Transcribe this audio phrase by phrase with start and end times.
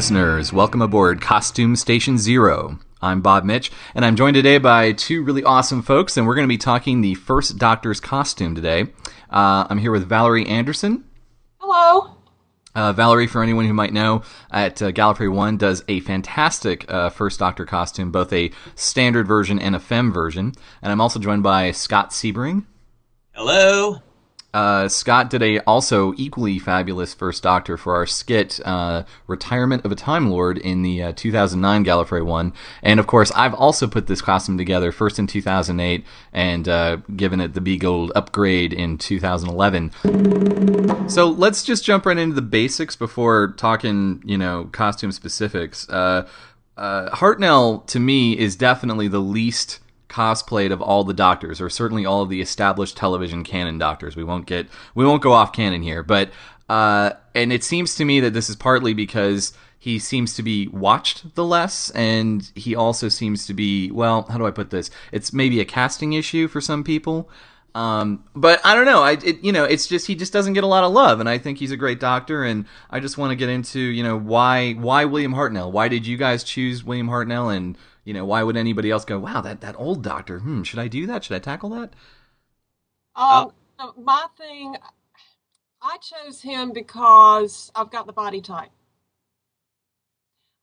[0.00, 0.50] Listeners.
[0.50, 2.78] Welcome aboard Costume Station Zero.
[3.02, 6.46] I'm Bob Mitch, and I'm joined today by two really awesome folks, and we're going
[6.46, 8.84] to be talking the first Doctor's costume today.
[9.28, 11.04] Uh, I'm here with Valerie Anderson.
[11.58, 12.16] Hello.
[12.74, 17.10] Uh, Valerie, for anyone who might know, at uh, Gallifrey One does a fantastic uh,
[17.10, 20.54] First Doctor costume, both a standard version and a femme version.
[20.80, 22.64] And I'm also joined by Scott Sebring.
[23.32, 24.00] Hello.
[24.52, 29.92] Uh, Scott did a also equally fabulous First Doctor for our skit, uh, "Retirement of
[29.92, 34.08] a Time Lord" in the uh, 2009 Gallifrey one, and of course I've also put
[34.08, 38.98] this costume together first in 2008 and uh, given it the B Gold upgrade in
[38.98, 39.92] 2011.
[41.08, 45.88] So let's just jump right into the basics before talking, you know, costume specifics.
[45.88, 46.28] Uh,
[46.76, 52.04] uh, Hartnell to me is definitely the least cosplayed of all the doctors, or certainly
[52.04, 54.16] all of the established television canon doctors.
[54.16, 56.30] We won't get we won't go off canon here, but
[56.68, 60.68] uh, and it seems to me that this is partly because he seems to be
[60.68, 64.22] watched the less, and he also seems to be well.
[64.24, 64.90] How do I put this?
[65.10, 67.30] It's maybe a casting issue for some people.
[67.74, 69.02] Um, but I don't know.
[69.02, 71.28] I, it, you know, it's just he just doesn't get a lot of love, and
[71.28, 72.44] I think he's a great doctor.
[72.44, 75.70] And I just want to get into, you know, why why William Hartnell?
[75.70, 77.54] Why did you guys choose William Hartnell?
[77.54, 79.18] And you know, why would anybody else go?
[79.18, 80.40] Wow, that that old doctor.
[80.40, 81.24] Hmm, should I do that?
[81.24, 81.94] Should I tackle that?
[83.14, 84.76] Um, so my thing,
[85.82, 88.70] I chose him because I've got the body type.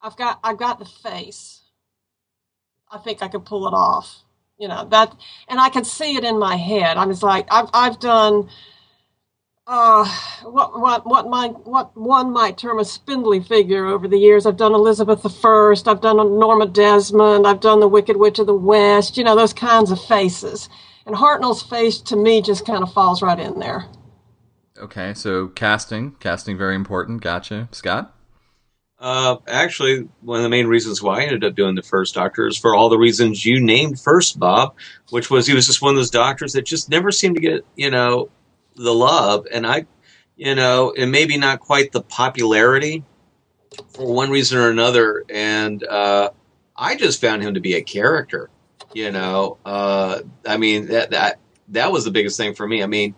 [0.01, 1.61] I've got I've got the face.
[2.91, 4.23] I think I could pull it off.
[4.57, 5.15] You know that,
[5.47, 6.97] and I can see it in my head.
[6.97, 8.49] I'm just like I've I've done.
[9.69, 10.05] Uh,
[10.43, 14.45] what what what my what one might term a spindly figure over the years.
[14.45, 15.89] I've done Elizabeth the First.
[15.89, 17.45] I've done Norma Desmond.
[17.45, 19.17] I've done the Wicked Witch of the West.
[19.17, 20.69] You know those kinds of faces.
[21.05, 23.85] And Hartnell's face to me just kind of falls right in there.
[24.77, 27.21] Okay, so casting, casting very important.
[27.21, 28.13] Gotcha, Scott.
[28.99, 32.47] Uh, actually, one of the main reasons why I ended up doing the first Doctor
[32.47, 34.75] is for all the reasons you named first, Bob,
[35.09, 37.65] which was he was just one of those doctors that just never seemed to get,
[37.75, 38.29] you know,
[38.77, 39.47] the love.
[39.51, 39.85] And I,
[40.35, 43.03] you know, and maybe not quite the popularity
[43.93, 45.23] for one reason or another.
[45.29, 46.29] And uh,
[46.75, 48.49] I just found him to be a character,
[48.93, 49.57] you know.
[49.65, 51.39] Uh, I mean, that, that,
[51.69, 52.81] that was the biggest thing for me.
[52.81, 53.15] I mean,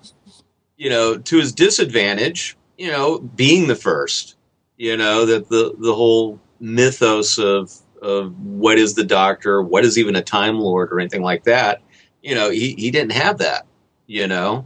[0.77, 4.35] you know, to his disadvantage, you know, being the first
[4.79, 7.71] you know that the the whole mythos of
[8.01, 11.81] of what is the doctor what is even a time lord or anything like that
[12.23, 13.67] you know he, he didn't have that
[14.07, 14.65] you know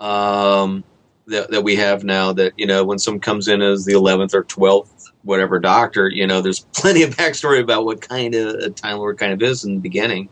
[0.00, 0.84] um
[1.26, 4.34] that, that we have now that you know when someone comes in as the 11th
[4.34, 8.70] or 12th whatever doctor you know there's plenty of backstory about what kind of a
[8.70, 10.28] time lord kind of is in the beginning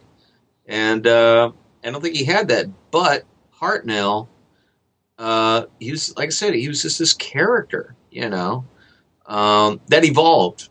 [0.67, 1.51] and uh
[1.85, 3.25] i don't think he had that but
[3.55, 4.29] hartnell
[5.19, 8.65] uh he was like i said he was just this character you know
[9.29, 10.71] um, that evolved.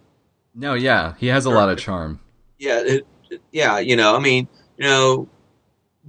[0.54, 2.20] No, yeah, he has a lot of charm.
[2.58, 3.08] Yeah, it,
[3.52, 4.48] yeah, you know, I mean,
[4.78, 5.30] you know,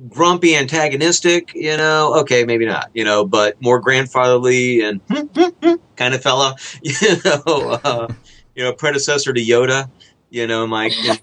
[0.06, 5.00] grumpy, antagonistic, you know, okay, maybe not, you know, but more grandfatherly and
[5.96, 6.94] kind of fella, you
[7.24, 8.08] know, uh,
[8.54, 9.90] you know, predecessor to Yoda,
[10.30, 11.20] you know, Mike, and,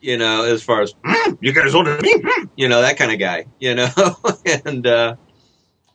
[0.00, 0.94] you know, as far as
[1.40, 2.22] you guys older than me,
[2.56, 3.88] you know, that kind of guy, you know,
[4.64, 5.16] and uh,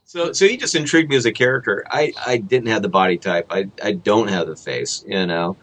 [0.03, 1.85] so, so he just intrigued me as a character.
[1.89, 3.47] I, I didn't have the body type.
[3.49, 5.05] I, I don't have the face.
[5.07, 5.55] You know.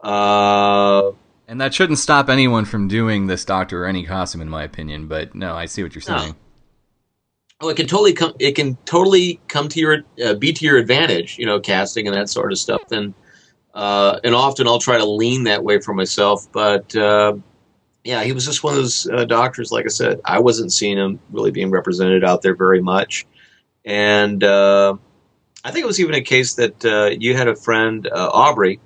[0.00, 1.12] Uh,
[1.48, 5.08] and that shouldn't stop anyone from doing this doctor or any costume, in my opinion.
[5.08, 6.30] But no, I see what you're saying.
[6.30, 6.36] No.
[7.60, 8.34] Oh, it can totally come.
[8.38, 11.38] It can totally come to your uh, be to your advantage.
[11.38, 12.90] You know, casting and that sort of stuff.
[12.90, 13.14] And
[13.74, 16.50] uh, and often I'll try to lean that way for myself.
[16.52, 17.36] But uh,
[18.04, 19.72] yeah, he was just one of those uh, doctors.
[19.72, 23.26] Like I said, I wasn't seeing him really being represented out there very much.
[23.84, 24.96] And uh,
[25.64, 28.80] I think it was even a case that uh, you had a friend, uh, Aubrey,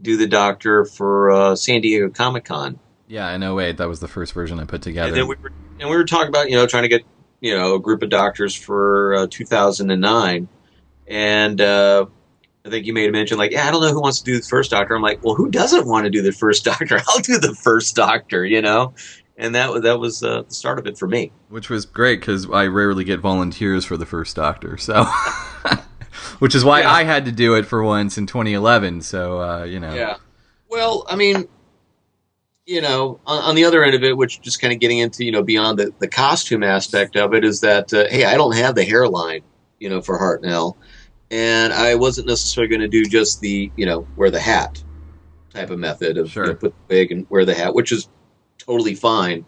[0.00, 2.78] do the doctor for uh, San Diego Comic Con.
[3.08, 5.08] Yeah, in 08, that was the first version I put together.
[5.08, 7.04] And then we were and we were talking about you know trying to get
[7.40, 10.48] you know a group of doctors for uh, 2009,
[11.06, 12.06] and uh,
[12.64, 14.36] I think you made a mention like yeah I don't know who wants to do
[14.38, 14.94] the first Doctor.
[14.94, 17.00] I'm like well who doesn't want to do the first Doctor?
[17.08, 18.94] I'll do the first Doctor, you know.
[19.38, 21.30] And that was that was uh, the start of it for me.
[21.48, 25.06] Which was great because I rarely get volunteers for the first Doctor, so.
[26.38, 26.92] Which is why Yeah.
[26.92, 29.02] I had to do it for once in 2011.
[29.02, 29.94] So uh, you know.
[29.94, 30.16] Yeah.
[30.68, 31.46] Well, I mean,
[32.66, 35.24] you know, on, on the other end of it, which just kind of getting into,
[35.24, 38.56] you know, beyond the, the costume aspect of it, is that, uh, hey, I don't
[38.56, 39.42] have the hairline,
[39.78, 40.76] you know, for Hartnell.
[41.30, 44.82] And I wasn't necessarily going to do just the, you know, wear the hat
[45.54, 46.46] type of method of Sure.
[46.46, 48.08] you know, put the wig and wear the hat, which is
[48.58, 49.44] totally fine.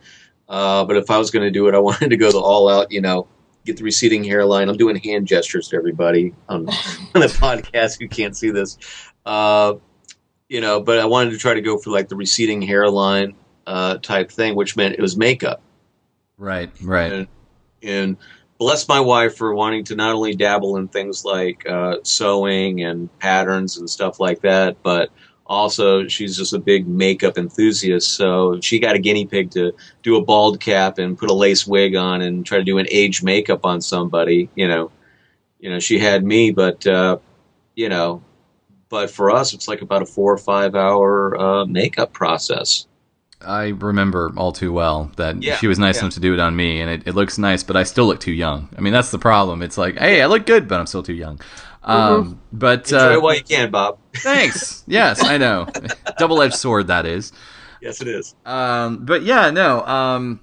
[0.48, 2.68] Uh, but if I was going to do it, I wanted to go the all
[2.68, 3.26] out, you know,
[3.64, 4.68] get the receding hairline.
[4.68, 6.68] I'm doing hand gestures to everybody on,
[7.14, 8.78] on the podcast who can't see this.
[9.26, 9.74] Uh,
[10.48, 13.34] you know, but I wanted to try to go for like the receding hairline
[13.66, 15.62] uh, type thing, which meant it was makeup.
[16.38, 16.70] Right.
[16.82, 17.12] Right.
[17.12, 17.28] And,
[17.82, 18.16] and
[18.58, 23.16] bless my wife for wanting to not only dabble in things like uh, sewing and
[23.18, 25.10] patterns and stuff like that, but
[25.48, 28.12] also she's just a big makeup enthusiast.
[28.12, 29.72] So she got a guinea pig to
[30.02, 32.86] do a bald cap and put a lace wig on and try to do an
[32.90, 34.90] age makeup on somebody, you know,
[35.58, 37.18] you know, she had me, but uh,
[37.74, 38.22] you know,
[38.88, 42.86] but for us, it's like about a four or five hour uh, makeup process.
[43.40, 46.02] I remember all too well that Yeah, she was nice yeah.
[46.02, 48.18] enough to do it on me, and it, it looks nice, but I still look
[48.20, 48.68] too young.
[48.76, 49.62] I mean, that's the problem.
[49.62, 51.40] It's like, hey, I look good, but I'm still too young.
[51.82, 52.94] Um, but Mm-hmm.
[52.94, 53.98] Enjoy uh, it while you can, Bob.
[54.16, 54.84] thanks.
[54.86, 55.66] yes, I know.
[56.18, 57.32] Double edged sword, that is.
[57.80, 58.34] Yes, it is.
[58.44, 59.84] Um, but yeah, no.
[59.84, 60.40] Um,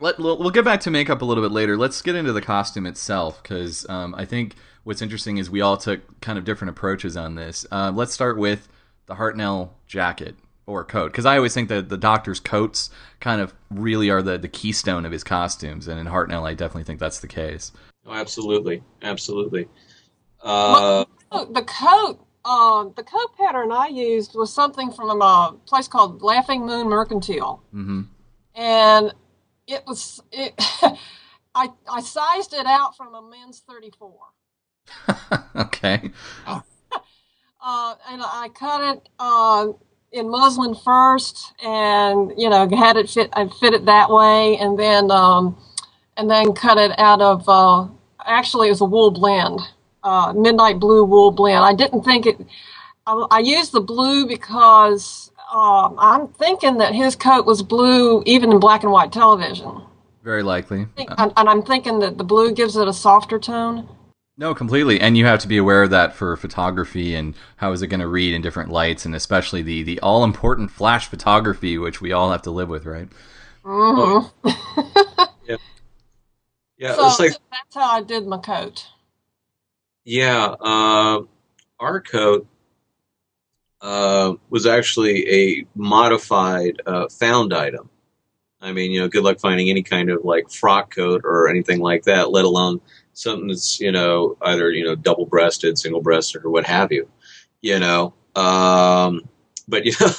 [0.00, 1.76] let we'll, we'll get back to makeup a little bit later.
[1.76, 4.54] Let's get into the costume itself because um, I think
[4.84, 7.66] what's interesting is we all took kind of different approaches on this.
[7.70, 8.68] Uh, let's start with
[9.06, 10.36] the Hartnell jacket
[10.66, 12.90] or coat because I always think that the doctor's coats
[13.20, 16.84] kind of really are the the keystone of his costumes, and in Hartnell, I definitely
[16.84, 17.72] think that's the case.
[18.06, 19.68] Oh, absolutely, absolutely.
[20.46, 26.22] Uh, the coat, uh, the coat pattern I used was something from a place called
[26.22, 28.02] Laughing Moon Mercantile, hmm
[28.54, 29.12] and
[29.66, 30.54] it was it.
[31.54, 34.18] I I sized it out from a men's thirty four.
[35.56, 36.10] okay.
[36.46, 36.60] uh,
[38.08, 39.66] and I cut it uh,
[40.12, 43.30] in muslin first, and you know had it fit.
[43.32, 45.56] I fit it that way, and then um,
[46.16, 47.48] and then cut it out of.
[47.48, 47.88] Uh,
[48.24, 49.60] actually, it was a wool blend,
[50.06, 51.64] uh, midnight blue wool blend.
[51.64, 52.38] I didn't think it.
[53.06, 58.52] I, I used the blue because um, I'm thinking that his coat was blue even
[58.52, 59.82] in black and white television,
[60.22, 60.86] Very likely.
[60.96, 63.88] think- and, and I'm thinking that the blue gives it a softer tone.
[64.38, 65.00] No, completely.
[65.00, 68.00] And you have to be aware of that for photography and how is it going
[68.00, 72.12] to read in different lights and especially the, the all important flash photography, which we
[72.12, 73.08] all have to live with, right?
[73.64, 74.26] hmm
[76.78, 78.86] yeah, so it's like that's how I did my coat.
[80.06, 80.54] Yeah.
[80.60, 81.22] Uh,
[81.78, 82.46] our coat
[83.82, 87.90] uh, was actually a modified uh, found item.
[88.60, 91.80] I mean, you know, good luck finding any kind of like frock coat or anything
[91.80, 92.80] like that, let alone
[93.12, 97.08] something that's you know either you know double breasted, single breasted, or what have you.
[97.60, 99.28] You know, um,
[99.68, 100.10] but you know.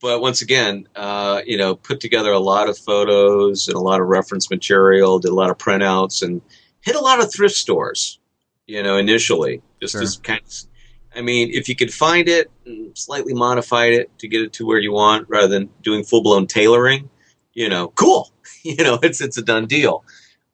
[0.00, 4.00] But once again, uh, you know, put together a lot of photos and a lot
[4.00, 6.40] of reference material, did a lot of printouts, and
[6.82, 8.20] hit a lot of thrift stores.
[8.68, 10.02] You know, initially, just Sure.
[10.02, 10.52] as kind of.
[11.16, 14.66] I mean, if you could find it, and slightly modified it to get it to
[14.66, 17.10] where you want, rather than doing full blown tailoring,
[17.54, 18.30] you know, cool.
[18.64, 20.04] You know, it's it's a done deal.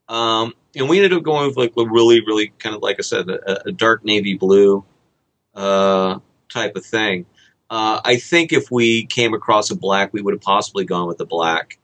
[0.08, 3.02] Um, and we ended up going with like a really, really kind of like I
[3.02, 4.84] said, a, a dark navy blue
[5.54, 6.18] uh,
[6.52, 7.26] type of thing.
[7.70, 11.18] Uh, I think if we came across a black, we would have possibly gone with
[11.18, 11.78] the black,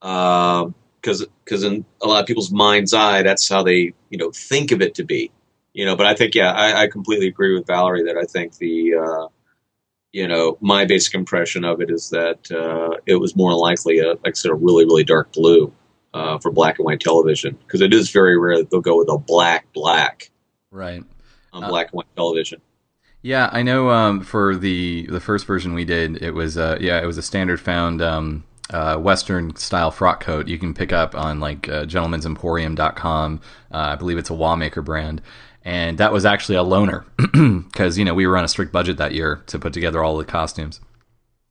[0.00, 4.70] because because in a lot of people's mind's eye, that's how they you know think
[4.72, 5.30] of it to be.
[5.76, 8.56] You know, but I think yeah, I, I completely agree with Valerie that I think
[8.56, 9.28] the uh,
[10.10, 14.14] you know my basic impression of it is that uh, it was more likely a
[14.24, 15.70] like said a really really dark blue
[16.14, 19.10] uh, for black and white television because it is very rare that they'll go with
[19.10, 20.30] a black black
[20.70, 21.04] Right.
[21.52, 22.62] on Uh, black and white television.
[23.20, 23.90] Yeah, I know.
[23.90, 27.22] Um, for the the first version we did, it was uh, yeah, it was a
[27.22, 31.84] standard found um, uh, Western style frock coat you can pick up on like uh,
[31.84, 33.40] gentleman'semporium.com.
[33.70, 35.20] Uh, I believe it's a WahMaker brand,
[35.66, 37.04] and that was actually a loaner
[37.68, 40.16] because you know we were on a strict budget that year to put together all
[40.16, 40.80] the costumes.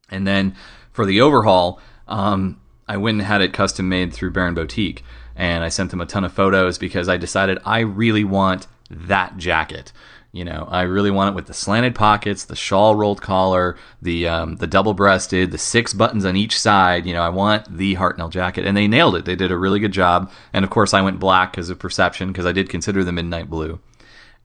[0.09, 0.55] And then
[0.93, 5.03] for the overhaul, um, I went and had it custom made through Baron Boutique,
[5.35, 9.35] and I sent them a ton of photos because I decided I really want that
[9.37, 9.91] jacket.
[10.31, 14.29] You know, I really want it with the slanted pockets, the shawl rolled collar, the
[14.29, 17.05] um, the double breasted, the six buttons on each side.
[17.05, 19.25] You know, I want the Hartnell jacket, and they nailed it.
[19.25, 20.31] They did a really good job.
[20.53, 23.49] And of course, I went black because of perception because I did consider the midnight
[23.49, 23.79] blue,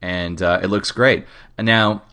[0.01, 1.25] and uh, it looks great.
[1.57, 2.03] Now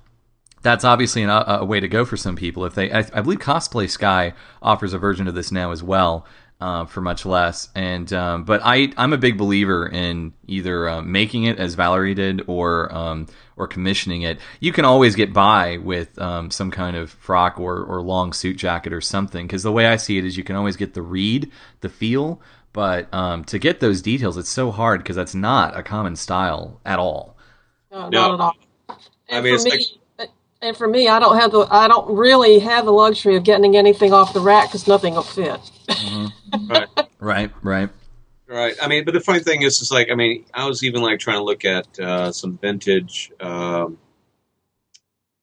[0.63, 2.65] that's obviously an, a, a way to go for some people.
[2.65, 6.27] If they, I, I believe Cosplay Sky offers a version of this now as well.
[6.61, 11.03] Uh, for much less, and um, but I I'm a big believer in either uh,
[11.03, 14.41] making it as Valerie did or um, or commissioning it.
[14.59, 18.57] You can always get by with um, some kind of frock or, or long suit
[18.57, 21.03] jacket or something because the way I see it is you can always get the
[21.03, 21.49] read,
[21.81, 22.43] the feel,
[22.73, 26.81] but um, to get those details, it's so hard because that's not a common style
[26.85, 27.38] at all.
[27.91, 28.11] No, No.
[28.11, 28.57] not at all.
[29.29, 30.29] And I mean, for it's me,
[30.61, 33.77] and for me, I don't have the, I don't really have the luxury of getting
[33.77, 35.61] anything off the rack because nothing will fit.
[36.69, 36.89] Right.
[37.21, 37.91] Right, right.
[38.47, 38.75] Right.
[38.81, 41.21] I mean, but the funny thing is, is like, I mean, I was even like
[41.21, 43.99] trying to look at uh, some vintage um,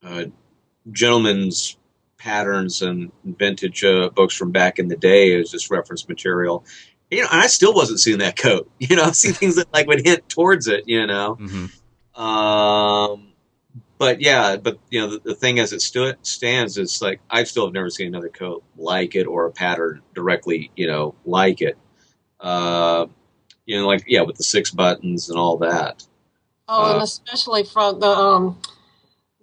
[0.04, 0.26] uh,
[0.92, 1.78] gentlemen's
[2.18, 6.66] patterns and vintage uh, books from back in the day as just reference material.
[7.12, 8.70] You know, and I still wasn't seeing that coat.
[8.80, 10.84] You know, I see things that like would hint towards it.
[10.88, 11.68] You know, hmm
[12.16, 13.28] um,
[13.98, 17.44] but yeah, but you know, the, the thing as it stood stands is like I
[17.44, 21.62] still have never seen another coat like it or a pattern directly, you know, like
[21.62, 21.78] it.
[22.40, 23.08] Uh,
[23.66, 26.06] you know, like yeah, with the six buttons and all that.
[26.68, 28.60] Oh, and Uh, especially from the um,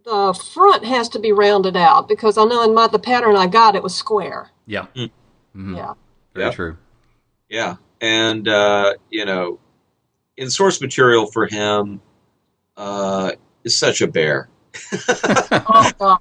[0.05, 3.47] the front has to be rounded out because I know in my the pattern I
[3.47, 4.51] got it was square.
[4.67, 4.87] Yeah.
[4.95, 5.11] Mm.
[5.57, 5.77] Mhm.
[5.77, 5.95] Yeah.
[6.35, 6.53] Very Yeah.
[6.53, 6.77] true.
[7.49, 9.59] Yeah, and uh, you know,
[10.37, 12.01] in source material for him
[12.77, 13.33] uh,
[13.65, 14.49] is such a bear.
[15.55, 16.19] Oh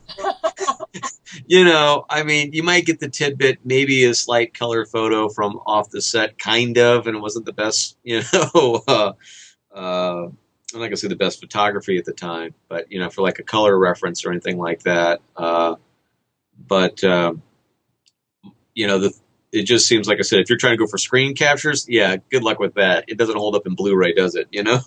[1.47, 5.59] you know, I mean, you might get the tidbit, maybe a slight color photo from
[5.65, 8.83] off the set, kind of, and it wasn't the best, you know.
[8.87, 9.13] Uh,
[9.73, 10.27] uh,
[10.73, 13.39] I'm not gonna say the best photography at the time, but you know, for like
[13.39, 15.21] a color reference or anything like that.
[15.35, 15.75] Uh,
[16.67, 17.41] but um,
[18.73, 19.13] you know, the
[19.51, 22.17] it just seems like I said, if you're trying to go for screen captures, yeah,
[22.31, 23.05] good luck with that.
[23.09, 24.47] It doesn't hold up in Blu-ray, does it?
[24.51, 24.79] You know?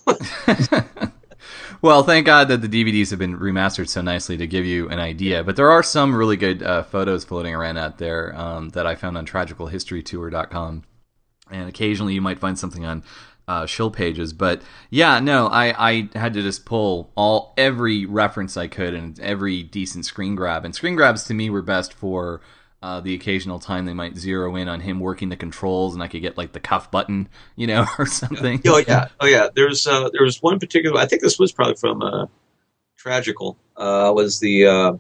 [1.85, 4.99] Well, thank God that the DVDs have been remastered so nicely to give you an
[4.99, 5.45] idea.
[5.45, 8.95] But there are some really good uh, photos floating around out there um, that I
[8.95, 10.85] found on tragicalhistorytour.com.
[11.51, 13.03] And occasionally you might find something on
[13.47, 14.33] uh, shill pages.
[14.33, 19.21] But yeah, no, I, I had to just pull all every reference I could and
[19.21, 20.65] every decent screen grab.
[20.65, 22.41] And screen grabs to me were best for
[22.85, 26.09] uh, the occasional time they might zero in on him working the controls, and I
[26.09, 28.61] could get like the cuff button, you know, or something.
[28.67, 29.49] Oh yeah, oh yeah.
[29.55, 31.01] There's uh, there was one particular.
[31.01, 32.27] I think this was probably from uh,
[32.99, 33.57] Tragical.
[33.75, 34.93] Uh, was the uh,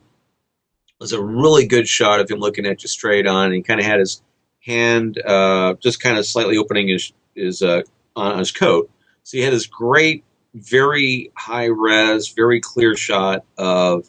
[0.99, 3.81] was a really good shot of him looking at you straight on, and he kind
[3.81, 4.23] of had his
[4.61, 7.83] hand uh, just kind of slightly opening his his uh,
[8.17, 8.91] on his coat.
[9.25, 10.25] So he had this great,
[10.55, 14.09] very high res, very clear shot of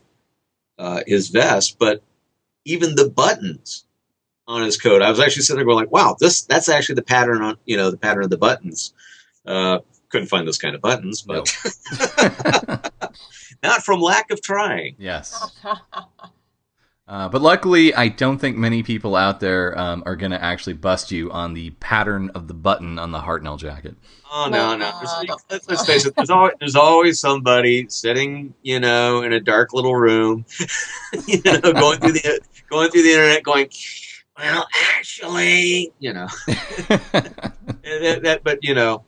[0.79, 2.01] uh, his vest, but
[2.65, 3.85] even the buttons
[4.47, 5.01] on his coat.
[5.01, 7.77] I was actually sitting there going like, "Wow, this that's actually the pattern on you
[7.77, 8.93] know the pattern of the buttons."
[9.45, 9.79] Uh,
[10.09, 11.51] couldn't find those kind of buttons, but
[13.63, 14.95] not from lack of trying.
[14.97, 15.51] yes.
[17.07, 20.73] Uh, but luckily, I don't think many people out there um, are going to actually
[20.73, 23.95] bust you on the pattern of the button on the Hartnell jacket.
[24.31, 24.77] Oh no, No, no.
[24.77, 26.15] no, There's- let's, let's face it.
[26.15, 30.45] There's always there's always somebody sitting, you know, in a dark little room,
[31.27, 32.39] you know, going through the
[32.71, 33.69] going through the internet, going,
[34.37, 39.03] well, actually, you know, that, that but you know,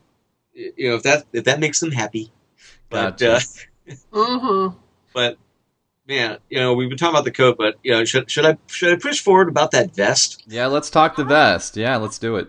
[0.54, 2.30] you know, if that if that makes them happy,
[2.90, 3.34] but Gotcha.
[3.34, 4.78] uh, mm-hmm.
[5.12, 5.36] but
[6.08, 8.56] man, you know, we've been talking about the coat, but you know, should should I
[8.66, 10.42] should I push forward about that vest?
[10.48, 11.76] yeah, let's talk the vest.
[11.76, 12.48] Yeah, let's do it.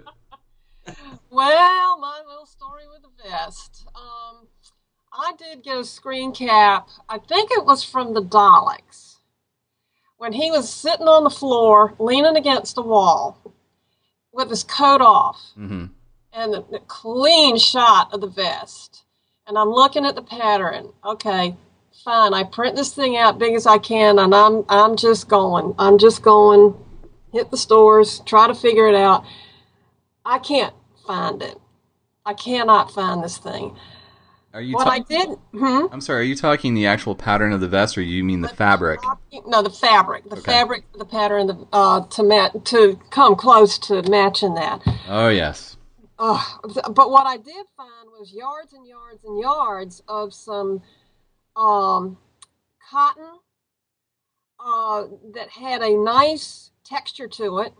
[1.31, 3.85] Well, my little story with the vest.
[3.95, 4.47] Um,
[5.13, 6.89] I did get a screen cap.
[7.07, 9.17] I think it was from the Daleks
[10.17, 13.37] when he was sitting on the floor, leaning against the wall,
[14.33, 15.85] with his coat off, hmm
[16.33, 19.03] and the, the clean shot of the vest.
[19.45, 20.93] And I'm looking at the pattern.
[21.05, 21.55] Okay,
[22.03, 22.33] fine.
[22.33, 25.75] I print this thing out big as I can, and I'm I'm just going.
[25.79, 26.75] I'm just going.
[27.31, 29.23] Hit the stores, try to figure it out.
[30.25, 30.73] I can't
[31.05, 31.59] find it.
[32.25, 33.77] I cannot find this thing.
[34.51, 34.73] Are you?
[34.73, 35.85] What ta- I did, hmm?
[35.91, 36.21] I'm sorry.
[36.21, 38.99] Are you talking the actual pattern of the vest, or you mean the fabric?
[39.45, 40.27] No, the fabric.
[40.27, 40.51] The Okay.
[40.51, 44.81] fabric, the pattern, the uh, to mat to come close to matching that.
[45.07, 45.77] Oh yes.
[46.17, 46.41] Ugh.
[46.93, 50.81] but what I did find was yards and yards and yards of some
[51.59, 52.17] um,
[52.89, 53.39] cotton
[54.59, 57.73] uh, that had a nice texture to it.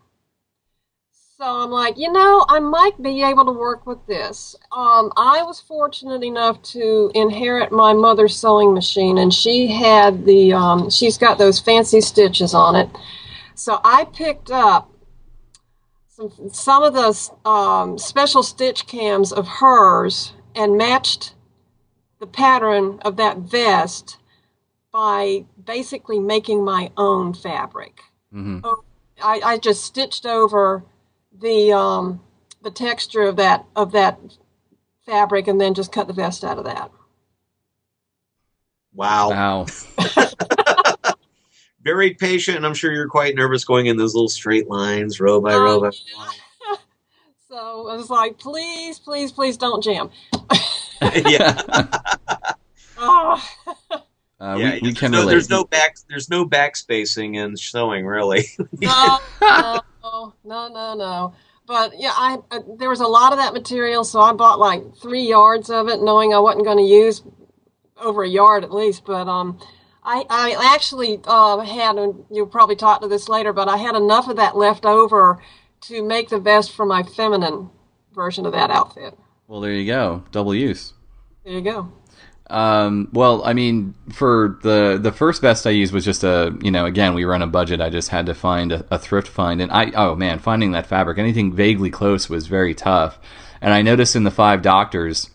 [1.12, 4.57] So I'm like, you know, I might be able to work with this.
[4.74, 10.51] Um, I was fortunate enough to inherit my mother's sewing machine, and she had the,
[10.51, 12.89] um, she's got those fancy stitches on it.
[13.55, 14.91] So I picked up
[16.09, 21.36] some, some of the um, special stitch cams of hers and matched
[22.20, 24.18] the pattern of that vest
[24.92, 28.02] by basically making my own fabric.
[28.32, 28.60] hmm
[29.22, 30.86] I, I just stitched over
[31.38, 32.22] the um,
[32.62, 34.18] the texture of that of that
[35.06, 36.90] fabric and then just cut the vest out of that.
[38.94, 39.30] Wow.
[39.30, 39.66] Wow.
[41.82, 45.40] Very patient, and I'm sure you're quite nervous going in those little straight lines, row
[45.40, 45.86] by row.
[45.86, 46.76] Um, By
[47.48, 50.12] So I was like, please, please, please don't jam.
[51.27, 51.62] yeah.
[52.98, 53.50] Oh.
[54.41, 55.32] Uh, yeah, we, we there's can no, relate.
[55.32, 55.98] There's no back.
[56.08, 58.46] There's no backspacing in sewing, really.
[58.79, 61.34] no, no, no, no, no.
[61.68, 64.96] But yeah, I uh, there was a lot of that material, so I bought like
[64.96, 67.22] three yards of it, knowing I wasn't going to use
[67.98, 69.03] over a yard at least.
[69.03, 69.60] But um,
[70.06, 73.96] I I actually uh, had, and you'll probably talk to this later, but I had
[73.96, 75.44] enough of that left over
[75.82, 77.72] to make the vest for my feminine
[78.13, 79.18] version of that outfit.
[79.50, 80.24] Well, there you go.
[80.32, 80.94] Double use.
[81.44, 81.91] There you go.
[82.51, 86.70] Um, well, I mean, for the the first vest I used was just a you
[86.70, 87.82] know again we run a budget.
[87.82, 90.86] I just had to find a, a thrift find, and I oh man, finding that
[90.86, 93.20] fabric anything vaguely close was very tough.
[93.60, 95.32] And I noticed in the five doctors,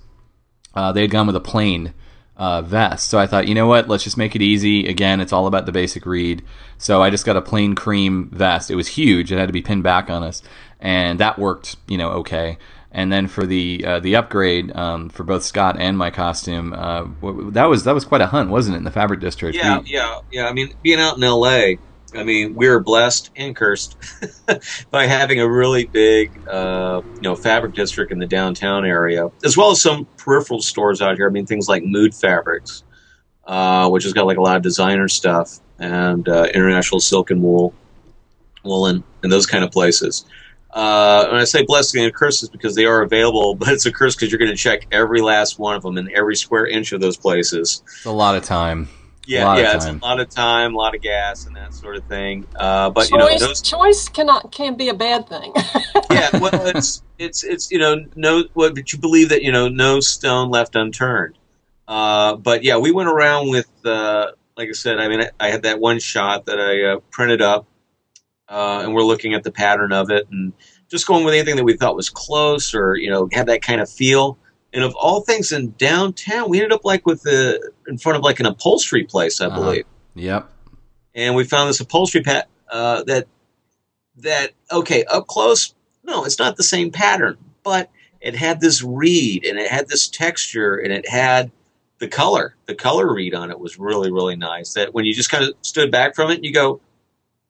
[0.75, 1.93] uh, they had gone with a plain
[2.37, 3.09] uh, vest.
[3.09, 4.87] So I thought, you know what, let's just make it easy.
[4.87, 6.45] Again, it's all about the basic read.
[6.79, 8.71] So I just got a plain cream vest.
[8.71, 9.33] It was huge.
[9.33, 10.41] It had to be pinned back on us,
[10.79, 12.59] and that worked, you know, okay.
[12.97, 17.07] And then for the uh, the upgrade um, for both Scott and my costume, uh,
[17.51, 18.79] that was that was quite a hunt, wasn't it?
[18.79, 19.57] In the fabric district.
[19.57, 20.47] yeah, We- yeah, yeah.
[20.47, 21.81] I mean, being out in L.A.,
[22.15, 23.97] I mean, we were blessed and cursed
[24.93, 29.57] by having a really big, uh, you know, fabric district in the downtown area, as
[29.57, 31.27] well as some peripheral stores out here.
[31.29, 32.85] I mean, things like Mood Fabrics,
[33.45, 37.43] uh, which has got like a lot of designer stuff, and uh, International Silk and
[37.43, 37.75] Wool,
[38.63, 40.25] Woolen, and those kind of places.
[40.75, 44.17] Uh, when I say blessing and curses because they are available, but it's a curse
[44.17, 47.01] because you're going to check every last one of them and every square inch of
[47.01, 47.83] those places.
[47.87, 48.89] it's a lot of time.
[49.27, 51.73] Yeah, lot of yeah, it's a lot of time, a lot of gas, and that
[51.73, 52.47] sort of thing.
[52.57, 55.53] Uh, but you know, choice those, choice cannot can be a bad thing.
[56.11, 59.69] yeah, well, it's it's it's you know, no, what, but you believe that you know,
[59.69, 61.39] no stone left unturned.
[61.87, 65.51] Uh, but yeah, we went around with, uh, like I said, I mean, I, I
[65.51, 67.67] had that one shot that I uh, printed up,
[68.49, 70.53] uh, and we're looking at the pattern of it, and
[70.91, 73.81] just going with anything that we thought was close or you know had that kind
[73.81, 74.39] of feel.
[74.73, 78.25] And of all things in downtown, we ended up like with the in front of
[78.25, 79.61] like an upholstery place, I Uh-huh.
[79.61, 79.85] believe
[80.17, 80.51] Yep.
[81.15, 83.27] and we found this upholstery pat uh, that
[84.17, 89.45] that okay up close no it's not the same pattern but it had this read
[89.45, 91.51] and it had this texture and it had
[91.99, 95.31] the color the color read on it was really really nice that when you just
[95.31, 96.81] kind of stood back from it you go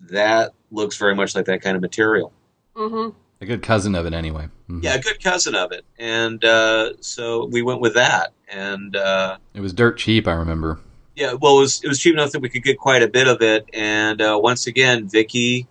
[0.00, 2.32] that looks very much like that kind of material
[2.74, 3.10] hmm
[3.44, 4.48] A good cousin of it, anyway.
[4.70, 4.82] Mhm.
[4.82, 9.36] yeah a good cousin of it and uh, so we went with that and uh,
[9.52, 10.80] It was dirt cheap, I remember.
[11.14, 13.28] Yeah, well, it was it was cheap enough that we could get quite a bit
[13.28, 15.68] of it, and uh, once again, Vicky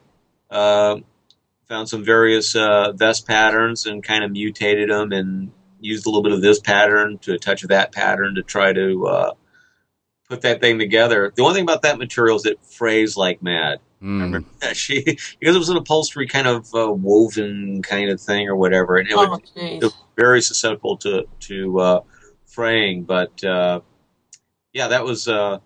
[0.49, 0.97] uh,
[1.67, 6.23] found some various uh, vest patterns and kind of mutated them, and used a little
[6.23, 9.31] bit of this pattern to a touch of that pattern to try to uh,
[10.29, 11.33] put that thing together.
[11.35, 13.79] The only thing about that material is it frays like mad.
[14.03, 14.21] Mm.
[14.21, 18.55] Remember she because it was an upholstery kind of uh, woven kind of thing or
[18.57, 22.01] whatever, and it Oh, would it was very susceptible to to uh,
[22.45, 23.03] fraying.
[23.03, 23.79] But uh,
[24.73, 25.59] yeah, that was uh,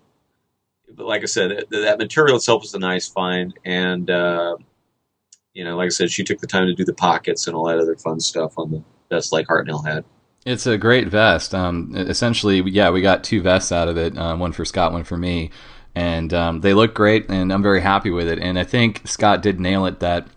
[0.94, 4.56] but like I said, that, that material itself was a nice find, and uh,
[5.52, 7.66] you know, like I said, she took the time to do the pockets and all
[7.66, 10.04] that other fun stuff on the vest like Hartnell had.
[10.46, 11.54] It's a great vest.
[11.54, 14.16] Um, essentially, yeah, we got two vests out of it.
[14.16, 15.50] Um, one for Scott, one for me,
[15.94, 18.38] and um, they look great, and I'm very happy with it.
[18.38, 20.28] And I think Scott did nail it that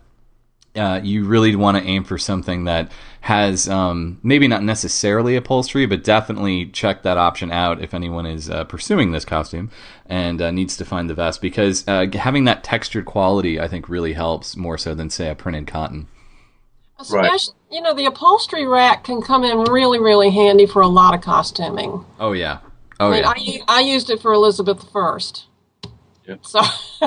[0.74, 5.86] uh, you really want to aim for something that has um, maybe not necessarily upholstery,
[5.86, 9.70] but definitely check that option out if anyone is uh, pursuing this costume
[10.06, 13.88] and uh, needs to find the vest because uh, having that textured quality, I think,
[13.88, 16.08] really helps more so than say a printed cotton.
[17.10, 17.42] Right.
[17.70, 21.20] You know, the upholstery rack can come in really, really handy for a lot of
[21.20, 22.04] costuming.
[22.20, 22.58] Oh yeah,
[23.02, 25.44] oh I mean, yeah, I, u- I used it for Elizabeth I.
[26.28, 26.46] Yep.
[26.46, 26.60] So,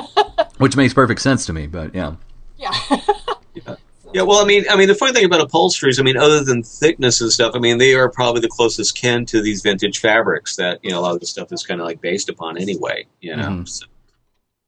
[0.58, 1.66] which makes perfect sense to me.
[1.66, 2.14] But yeah.
[2.58, 2.72] yeah.
[4.14, 6.62] Yeah, well, I mean, I mean, the funny thing about upholsteries, I mean, other than
[6.62, 10.56] thickness and stuff, I mean, they are probably the closest kin to these vintage fabrics
[10.56, 13.04] that you know a lot of the stuff is kind of like based upon anyway.
[13.20, 13.68] You know, Mhm.
[13.68, 13.86] So-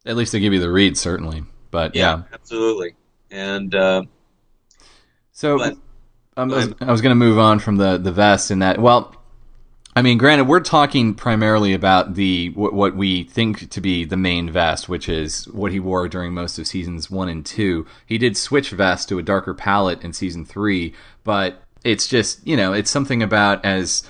[0.04, 1.44] At least they give you the read, certainly.
[1.70, 2.94] But yeah, absolutely.
[3.30, 4.02] And uh,
[5.32, 5.76] So But-
[6.36, 8.78] um, Go I was, was going to move on from the the vest and that.
[8.78, 9.14] Well,
[9.98, 14.48] I mean, granted, we're talking primarily about the what, we think to be the main
[14.48, 17.84] vest, which is what he wore during most of seasons one and two.
[18.06, 22.56] He did switch vest to a darker palette in season three, but it's just you
[22.56, 24.04] know it's something about as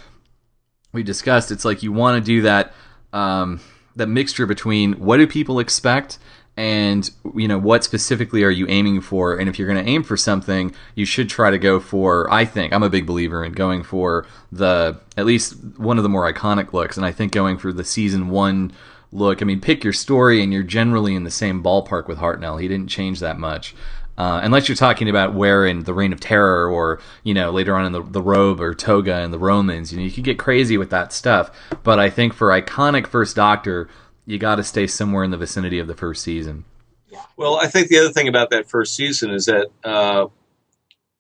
[0.92, 1.50] we discussed.
[1.50, 2.74] It's like you want to do that
[3.14, 3.58] um,
[3.96, 6.18] that mixture between what do people expect
[6.58, 9.38] and you know what specifically are you aiming for?
[9.38, 12.44] And if you're going to aim for something you should try to go for i
[12.44, 16.30] think i'm a big believer in going for the at least one of the more
[16.30, 16.96] iconic looks.
[16.96, 18.72] And i think going for the season one
[19.12, 22.60] look i mean pick your story and you're generally in the same ballpark with hartnell.
[22.60, 23.74] He didn't change that much.
[24.16, 27.86] Uh, unless you're talking about wearing the Reign of Terror or, you know, later on
[27.86, 30.76] in the, the robe or toga and the Romans, you know, you could get crazy
[30.76, 31.52] with that stuff.
[31.84, 33.88] But I think for iconic First Doctor,
[34.28, 36.66] you got to stay somewhere in the vicinity of the first season.
[37.38, 40.26] Well, I think the other thing about that first season is that, uh,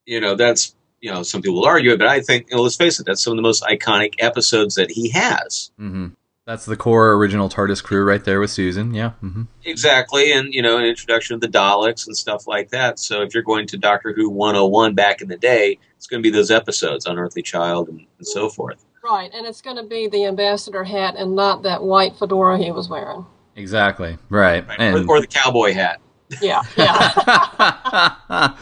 [0.04, 2.62] you know, that's, you know, some people will argue it, but I think, you know,
[2.62, 5.70] let's face it, that's some of the most iconic episodes that he has.
[5.78, 6.08] hmm
[6.44, 8.92] That's the core original TARDIS crew right there with Susan.
[8.92, 9.12] Yeah.
[9.20, 10.30] hmm Exactly.
[10.32, 12.98] And, you know, an introduction of the Daleks and stuff like that.
[12.98, 16.26] So if you're going to Doctor Who 101 back in the day, it's going to
[16.30, 18.84] be those episodes, Unearthly Child and, and so forth.
[19.04, 22.72] Right, and it's going to be the ambassador hat and not that white fedora he
[22.72, 23.24] was wearing.
[23.56, 24.18] Exactly.
[24.28, 24.66] Right.
[24.66, 24.80] Right?
[24.80, 26.00] And- Or, or the cowboy hat.
[26.42, 28.54] Yeah, yeah.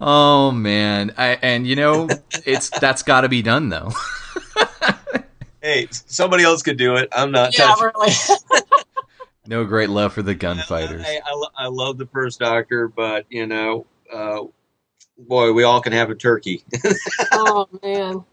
[0.00, 1.14] oh man.
[1.16, 2.08] I, and you know,
[2.44, 3.90] it's that's got to be done though.
[5.62, 7.08] Hey, somebody else could do it.
[7.10, 8.12] I'm not yeah, touching really.
[9.46, 11.02] no great love for the gunfighters.
[11.04, 14.42] I, I, lo- I love the first Doctor, but, you know, uh,
[15.18, 16.62] boy, we all can have a turkey.
[17.32, 18.24] oh man,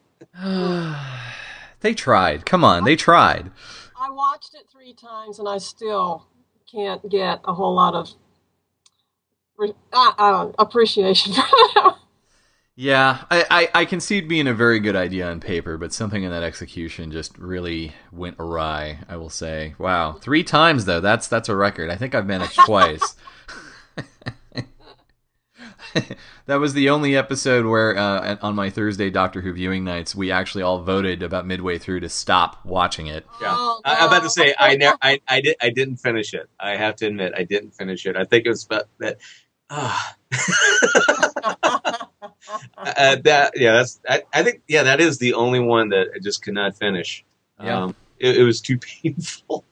[1.84, 2.46] they tried.
[2.48, 3.52] Come on, they tried.
[4.00, 6.26] I watched it three times and I still
[6.70, 8.10] can't get a whole lot of
[9.58, 11.34] re- uh, uh, appreciation.
[12.76, 15.94] Yeah, I, I, I can see it being a very good idea on paper, but
[15.94, 18.98] something in that execution just really went awry.
[19.08, 21.00] I will say, wow, three times though.
[21.00, 21.92] That's that's a record.
[21.92, 23.16] I think I've managed twice.
[26.46, 30.32] that was the only episode where uh, on my Thursday Doctor Who viewing nights we
[30.32, 33.26] actually all voted about midway through to stop watching it.
[33.42, 36.34] Yeah, Oh, I, I'm about to say I never, I, I did, I didn't finish
[36.34, 36.50] it.
[36.60, 38.16] I have to admit, I didn't finish it.
[38.16, 39.18] I think it was about that.
[39.70, 40.16] Ah,
[42.78, 44.00] uh, that yeah, that's.
[44.08, 47.24] I, I think yeah, that is the only one that I just could not finish.
[47.62, 47.84] Yeah.
[47.84, 49.64] Um, it, it was too painful.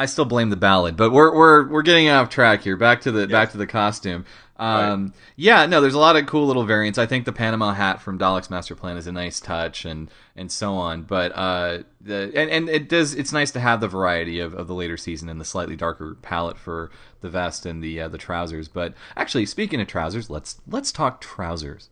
[0.00, 2.74] I still blame the ballad, but we're we're we're getting off track here.
[2.74, 4.24] Back to the back to the costume.
[4.56, 6.98] Um, Yeah, no, there's a lot of cool little variants.
[6.98, 10.50] I think the Panama hat from Dalek's Master Plan is a nice touch, and and
[10.50, 11.02] so on.
[11.02, 13.14] But uh, the and, and it does.
[13.14, 16.16] It's nice to have the variety of, of the later season and the slightly darker
[16.22, 18.68] palette for the vest and the uh, the trousers.
[18.68, 21.90] But actually, speaking of trousers, let's let's talk trousers.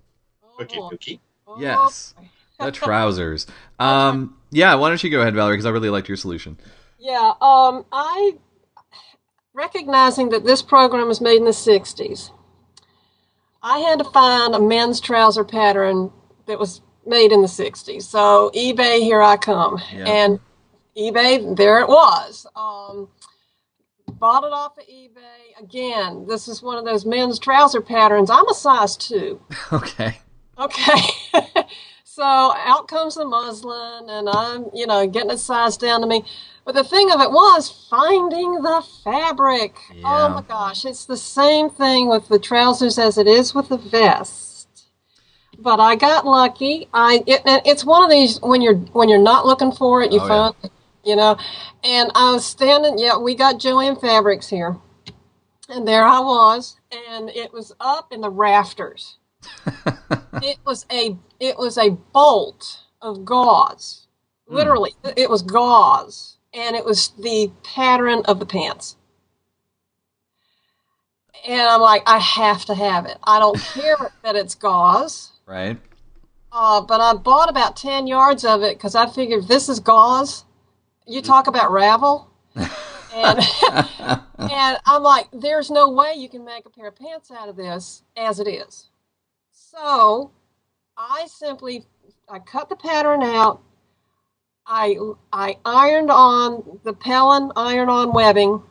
[0.59, 1.21] okay, okay.
[1.47, 2.15] Oh, Yes.
[2.59, 3.47] The trousers.
[3.79, 5.57] Um, yeah, why don't you go ahead, Valerie?
[5.57, 6.57] Because I really liked your solution.
[6.99, 8.33] Yeah, um, I
[9.55, 12.31] recognizing that this program was made in the '60s,
[13.63, 16.11] I had to find a men's trouser pattern
[16.47, 18.03] that was made in the '60s.
[18.03, 20.05] So eBay, here I come, Yeah.
[20.07, 20.41] and
[20.97, 22.47] eBay, there it was.
[22.57, 23.09] Um,
[24.09, 25.61] bought it off of eBay.
[25.63, 28.31] Again, this is one of those men's trouser patterns.
[28.31, 29.41] I'm a size two.
[29.73, 30.19] Okay.
[30.59, 31.01] Okay.
[32.05, 36.25] so out comes the muslin, and I'm, you know, getting it sized down to me.
[36.69, 39.75] But the thing of it was finding the fabric.
[39.91, 40.03] Oh yeah.
[40.05, 43.79] Oh my gosh, it's the same thing with the trousers as it is with the
[43.79, 44.69] vest.
[45.59, 46.87] But I got lucky.
[46.93, 50.21] I it, it's one of these when you're when you're not looking for it, you
[50.21, 50.29] Oh, yeah.
[50.29, 50.71] find, it,
[51.05, 51.39] you know.
[51.85, 52.99] And I was standing.
[52.99, 54.77] Yeah, we got Jo-Ann Fabrics here,
[55.71, 59.17] and there I was, and it was up in the rafters
[60.43, 64.07] it was a it was a bolt of gauze
[64.47, 64.57] hmm.
[64.57, 68.97] literally it was gauze and it was the pattern of the pants
[71.47, 75.79] and i'm like i have to have it i don't care that it's gauze Right.
[76.53, 80.45] uh, but i bought about 10 yards of it because i figured this is gauze
[81.07, 82.31] you talk about ravel
[83.15, 83.39] and
[84.51, 87.57] and I'm like, there's no way you can make a pair of pants out of
[87.57, 88.89] this as it is.
[89.53, 90.31] So
[90.97, 91.85] I simply
[92.29, 93.63] I cut the pattern out.
[94.69, 94.99] I
[95.33, 98.63] I ironed on the Pellon iron on webbing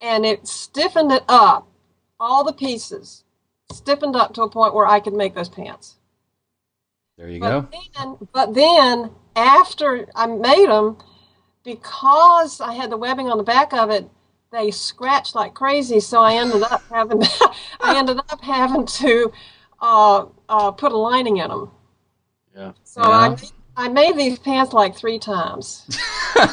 [0.00, 1.66] and it stiffened it up,
[2.20, 3.24] all the pieces
[3.72, 5.96] stiffened up to a point where I could make those pants.
[7.16, 7.62] There you go.
[7.62, 10.98] But then, but then after I made them,
[11.64, 14.08] because I had the webbing on the back of it,
[14.50, 16.00] they scratched like crazy.
[16.00, 17.22] So I ended up having
[17.80, 19.32] I ended up having to
[19.80, 21.70] uh, uh, put a lining in them.
[22.56, 22.72] Yeah.
[22.84, 23.08] So Yeah.
[23.08, 25.84] I made, I made these pants like three times.
[26.34, 26.48] One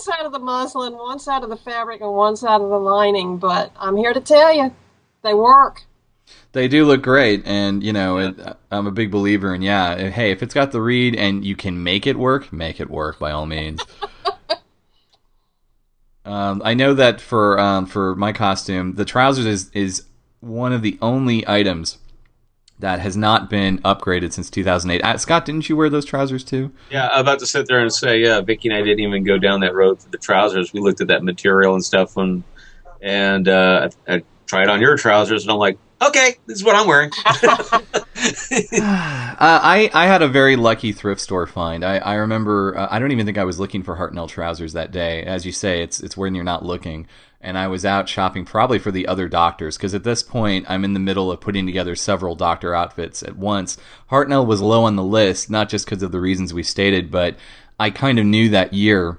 [0.00, 3.38] side of the muslin, one side of the fabric, and one side of the lining.
[3.38, 4.74] But I'm here to tell you,
[5.22, 5.84] they work.
[6.52, 8.36] They do look great, and you know, it,
[8.72, 10.08] I'm a big believer in yeah.
[10.08, 13.20] Hey, if it's got the read and you can make it work, make it work
[13.20, 13.80] by all means.
[16.24, 20.02] um, I know that for um, for my costume, the trousers is is
[20.40, 21.98] one of the only items
[22.80, 25.02] that has not been upgraded since 2008.
[25.02, 26.72] Uh, Scott, didn't you wear those trousers too?
[26.90, 29.38] Yeah, I'm about to sit there and say, yeah, Vicky and I didn't even go
[29.38, 30.72] down that road for the trousers.
[30.72, 32.44] We looked at that material and stuff, and
[33.02, 36.76] and uh, I, I tried on your trousers, and I'm like, okay, this is what
[36.76, 37.10] I'm wearing.
[39.40, 41.84] Uh, I I had a very lucky thrift store find.
[41.84, 44.90] I I remember uh, I don't even think I was looking for Hartnell trousers that
[44.90, 45.22] day.
[45.22, 47.06] As you say, it's it's when you're not looking.
[47.40, 50.84] And I was out shopping probably for the other doctors because at this point I'm
[50.84, 53.78] in the middle of putting together several doctor outfits at once.
[54.10, 57.36] Hartnell was low on the list, not just because of the reasons we stated, but
[57.78, 59.18] I kind of knew that year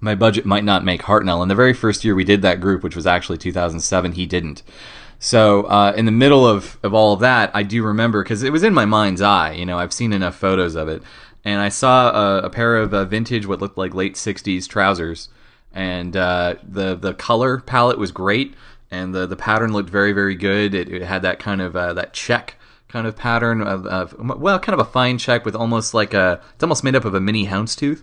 [0.00, 1.42] my budget might not make Hartnell.
[1.42, 4.62] And the very first year we did that group, which was actually 2007, he didn't.
[5.18, 8.52] So uh, in the middle of, of all of that, I do remember because it
[8.52, 9.52] was in my mind's eye.
[9.52, 11.02] You know, I've seen enough photos of it,
[11.44, 15.30] and I saw a, a pair of uh, vintage, what looked like late '60s trousers,
[15.74, 18.54] and uh, the the color palette was great,
[18.90, 20.74] and the the pattern looked very very good.
[20.74, 22.56] It, it had that kind of uh, that check
[22.88, 26.40] kind of pattern of, of well, kind of a fine check with almost like a
[26.54, 28.02] it's almost made up of a mini houndstooth,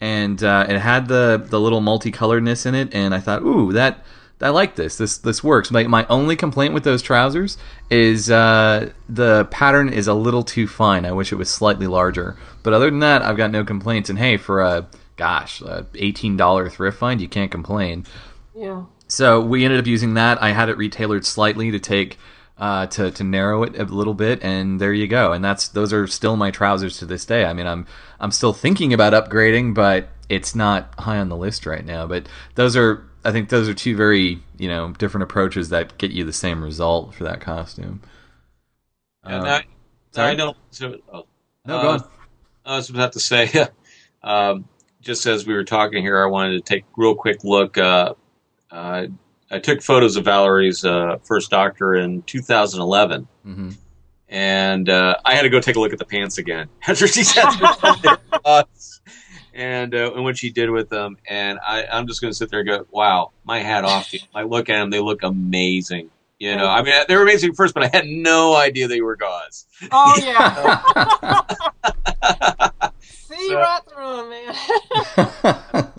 [0.00, 4.02] and uh, it had the the little multicoloredness in it, and I thought, ooh, that
[4.40, 4.96] I like this.
[4.96, 5.70] This this works.
[5.70, 7.58] My my only complaint with those trousers
[7.90, 11.04] is uh, the pattern is a little too fine.
[11.04, 12.36] I wish it was slightly larger.
[12.62, 14.08] But other than that, I've got no complaints.
[14.08, 14.86] And hey, for a
[15.20, 18.06] gosh, a eighteen dollar thrift find, you can't complain.
[18.56, 18.84] Yeah.
[19.06, 20.42] So we ended up using that.
[20.42, 22.16] I had it retailored slightly to take
[22.56, 25.32] uh, to to narrow it a little bit, and there you go.
[25.32, 27.44] And that's those are still my trousers to this day.
[27.44, 27.86] I mean, I'm
[28.18, 32.06] I'm still thinking about upgrading, but it's not high on the list right now.
[32.06, 36.12] But those are I think those are two very you know different approaches that get
[36.12, 38.00] you the same result for that costume.
[39.22, 39.64] And Uh, I,
[40.12, 40.30] sorry?
[40.30, 40.56] I don't.
[40.70, 41.26] So, oh,
[41.66, 42.04] no, go uh, on.
[42.64, 43.50] I was about to say,
[44.22, 44.66] um,
[45.00, 47.78] just as we were talking here, I wanted to take a real quick look.
[47.78, 48.14] Uh,
[48.70, 49.06] uh,
[49.50, 53.70] I took photos of Valerie's uh, first doctor in 2011, hmm
[54.32, 57.24] and uh, I had to go take a look at the pants again after she
[57.24, 59.00] sat there with their thoughts
[59.52, 61.16] and uh, and what she did with them.
[61.28, 64.18] And I, I'm just going to sit there and go, "Wow, my hat off to
[64.18, 66.10] you." I look at them; they look amazing.
[66.38, 69.00] You know, I mean, they were amazing at first, but I had no idea they
[69.00, 69.66] were gauze.
[69.90, 71.40] Oh yeah.
[73.00, 74.54] See So- right through them, man.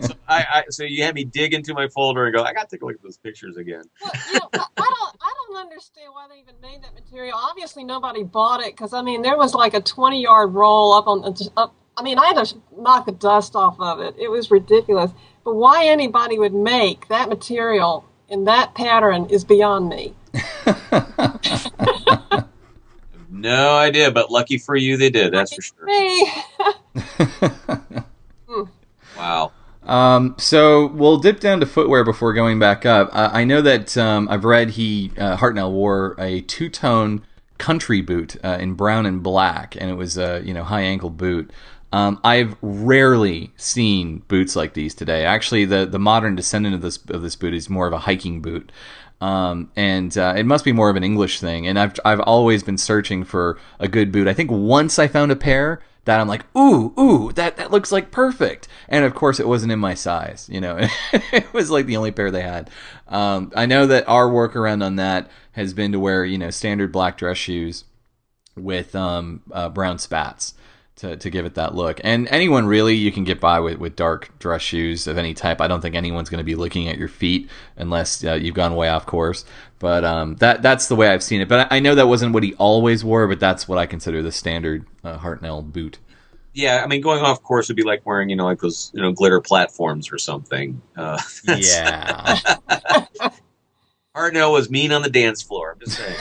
[0.02, 2.68] So I, I so you had me dig into my folder and go, I got
[2.68, 3.84] to take a look at those pictures again.
[4.02, 7.38] Well, you know, I, I don't, I don't understand why they even made that material.
[7.38, 11.24] Obviously, nobody bought it because I mean, there was like a twenty-yard roll up on
[11.24, 11.76] uh, up.
[11.96, 14.16] I mean, I had to knock the dust off of it.
[14.18, 15.12] It was ridiculous.
[15.44, 20.16] But why anybody would make that material in that pattern is beyond me.
[23.34, 25.34] No idea, but lucky for you, they did.
[25.34, 25.86] That's for sure.
[25.86, 26.32] Me.
[28.48, 28.64] Hmm.
[29.18, 29.54] Wow.
[29.92, 33.10] Um, so we'll dip down to footwear before going back up.
[33.12, 37.24] Uh, I know that um, I've read he uh, Hartnell wore a two tone
[37.58, 41.10] country boot uh, in brown and black, and it was a you know high ankle
[41.10, 41.52] boot.
[41.92, 45.26] Um, I've rarely seen boots like these today.
[45.26, 48.42] Actually, the the modern descendant of this of this boot is more of a hiking
[48.42, 48.72] boot.
[49.22, 51.68] Um, and uh, it must be more of an English thing.
[51.68, 54.28] And I've I've always been searching for a good boot.
[54.28, 57.92] I think once I found a pair that I'm like, ooh, ooh, that that looks
[57.92, 58.68] like perfect.
[58.90, 60.50] And of course, it wasn't in my size.
[60.52, 60.80] You know,
[61.14, 62.70] it was like the only pair they had.
[63.08, 66.92] Um, I know that our workaround on that has been to wear you know standard
[66.92, 67.86] black dress shoes
[68.58, 70.56] with um, uh, brown spats
[71.02, 72.00] to, to give it that look.
[72.04, 75.60] And anyone really, you can get by with, with dark dress shoes of any type.
[75.60, 78.76] I don't think anyone's going to be looking at your feet unless uh, you've gone
[78.76, 79.44] way off course.
[79.80, 81.50] But um, that that's the way I've seen it.
[81.50, 84.22] But I, I know that wasn't what he always wore, but that's what I consider
[84.22, 85.98] the standard uh, Hartnell boot.
[86.54, 89.02] Yeah, I mean, going off course would be like wearing, you know, like those, you
[89.02, 90.82] know, glitter platforms or something.
[90.96, 92.38] Uh, Yeah.
[94.16, 95.71] Hartnell was mean on the dance floor.
[95.82, 96.16] I'm just saying.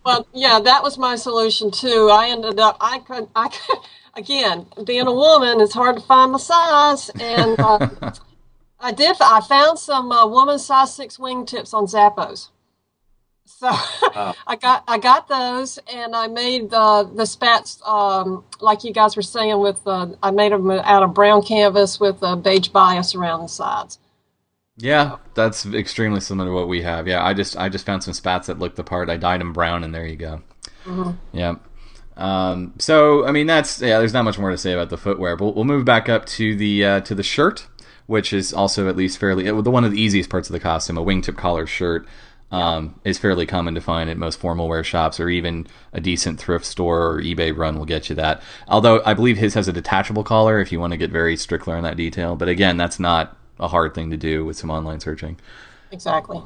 [0.04, 2.08] well, yeah, that was my solution too.
[2.12, 3.78] I ended up, I could, I could,
[4.14, 8.12] again, being a woman, it's hard to find my size, and uh,
[8.80, 9.16] I did.
[9.20, 12.50] I found some uh, woman size six wingtips on Zappos,
[13.46, 13.68] So
[14.46, 19.16] I got I got those, and I made the the spats um, like you guys
[19.16, 19.58] were saying.
[19.58, 23.48] With uh, I made them out of brown canvas with a beige bias around the
[23.48, 23.98] sides.
[24.78, 27.08] Yeah, that's extremely similar to what we have.
[27.08, 29.08] Yeah, I just I just found some spats that looked the part.
[29.08, 30.42] I dyed them brown, and there you go.
[30.84, 31.12] Mm-hmm.
[31.36, 31.54] Yeah.
[32.16, 33.98] Um, so I mean that's yeah.
[33.98, 36.54] There's not much more to say about the footwear, but we'll move back up to
[36.54, 37.66] the uh, to the shirt,
[38.06, 40.98] which is also at least fairly the one of the easiest parts of the costume.
[40.98, 42.06] A wingtip collar shirt
[42.50, 46.38] um, is fairly common to find at most formal wear shops, or even a decent
[46.38, 48.42] thrift store or eBay run will get you that.
[48.68, 51.66] Although I believe his has a detachable collar if you want to get very strict
[51.66, 52.36] on that detail.
[52.36, 55.38] But again, that's not a hard thing to do with some online searching.
[55.90, 56.42] Exactly.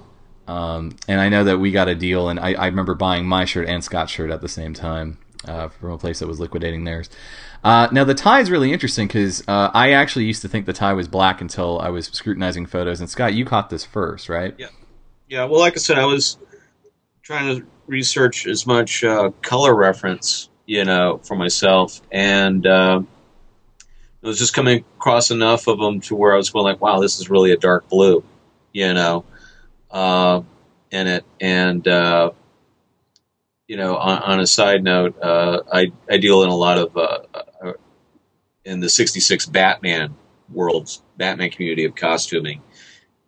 [0.46, 3.44] Um, and I know that we got a deal, and I, I remember buying my
[3.44, 6.84] shirt and Scott's shirt at the same time uh, from a place that was liquidating
[6.84, 7.08] theirs.
[7.62, 10.72] Uh, now the tie is really interesting because uh, I actually used to think the
[10.72, 13.00] tie was black until I was scrutinizing photos.
[13.00, 14.54] And Scott, you caught this first, right?
[14.58, 14.68] Yeah.
[15.28, 15.44] Yeah.
[15.44, 16.38] Well, like I said, I was
[17.22, 23.02] trying to research as much uh, color reference, you know, for myself, and uh,
[24.22, 27.00] I was just coming across enough of them to where I was going like, "Wow,
[27.00, 28.22] this is really a dark blue,"
[28.72, 29.24] you know,
[29.90, 30.42] uh,
[30.90, 32.32] in it, and uh,
[33.66, 36.96] you know, on, on a side note, uh, I I deal in a lot of
[36.96, 37.18] uh,
[37.64, 37.72] uh,
[38.64, 40.14] in the '66 Batman
[40.50, 42.60] worlds, Batman community of costuming,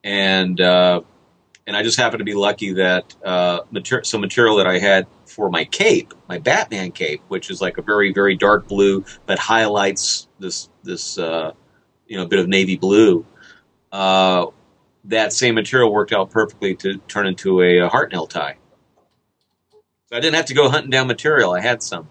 [0.04, 1.00] and uh,
[1.66, 3.14] and I just happened to be lucky that
[3.70, 7.78] mater- some material that I had for my cape, my Batman cape, which is like
[7.78, 11.52] a very very dark blue, but highlights this this uh,
[12.06, 13.24] you know bit of navy blue.
[13.90, 14.46] Uh,
[15.04, 18.56] that same material worked out perfectly to turn into a, a Hartnell tie.
[19.72, 21.52] So I didn't have to go hunting down material.
[21.52, 22.08] I had some.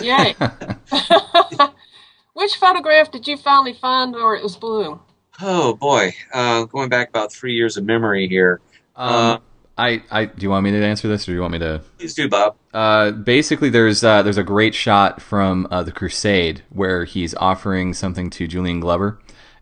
[0.00, 0.34] Yay.
[2.34, 5.00] Which photograph did you finally find where it was blue?
[5.40, 8.60] Oh boy, uh, going back about three years of memory here.
[8.96, 9.42] Uh, Um,
[9.76, 11.80] I, I do you want me to answer this, or do you want me to?
[11.98, 12.56] Please do, Bob.
[12.74, 17.94] Uh, basically, there's uh, there's a great shot from uh, the Crusade where he's offering
[17.94, 19.18] something to Julian Glover,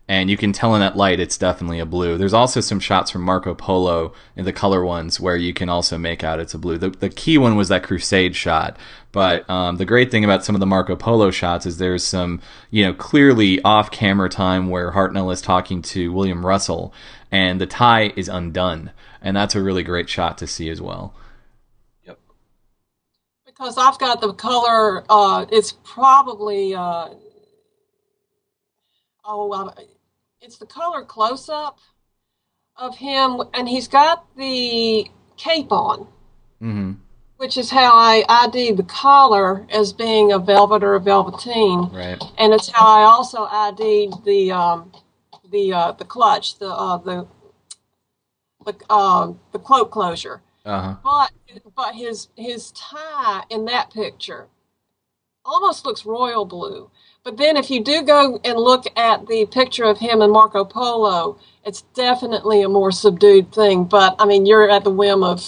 [0.09, 2.17] and you can tell in that light it's definitely a blue.
[2.17, 5.97] There's also some shots from Marco Polo in the color ones where you can also
[5.97, 6.77] make out it's a blue.
[6.77, 8.77] The, the key one was that Crusade shot,
[9.13, 12.41] but um, the great thing about some of the Marco Polo shots is there's some
[12.69, 16.93] you know clearly off camera time where Hartnell is talking to William Russell,
[17.31, 21.13] and the tie is undone, and that's a really great shot to see as well.
[22.05, 22.19] Yep.
[23.45, 27.09] Because I've got the color, uh, it's probably, uh,
[29.25, 29.73] oh, uh,
[30.41, 31.79] it's the color close up
[32.75, 35.07] of him, and he's got the
[35.37, 36.07] cape on,
[36.61, 36.93] Mm-hmm.
[37.37, 41.89] which is how I ID the collar as being a velvet or a velveteen.
[41.91, 42.21] Right.
[42.37, 44.91] and it's how I also ID'd the um,
[45.51, 47.27] the uh, the clutch, the uh, the
[48.65, 50.41] the uh, the cloak closure.
[50.65, 50.95] Uh huh.
[51.03, 54.47] But but his his tie in that picture
[55.45, 56.89] almost looks royal blue.
[57.23, 60.63] But then if you do go and look at the picture of him and Marco
[60.65, 63.85] Polo, it's definitely a more subdued thing.
[63.85, 65.43] But I mean, you're at the whim of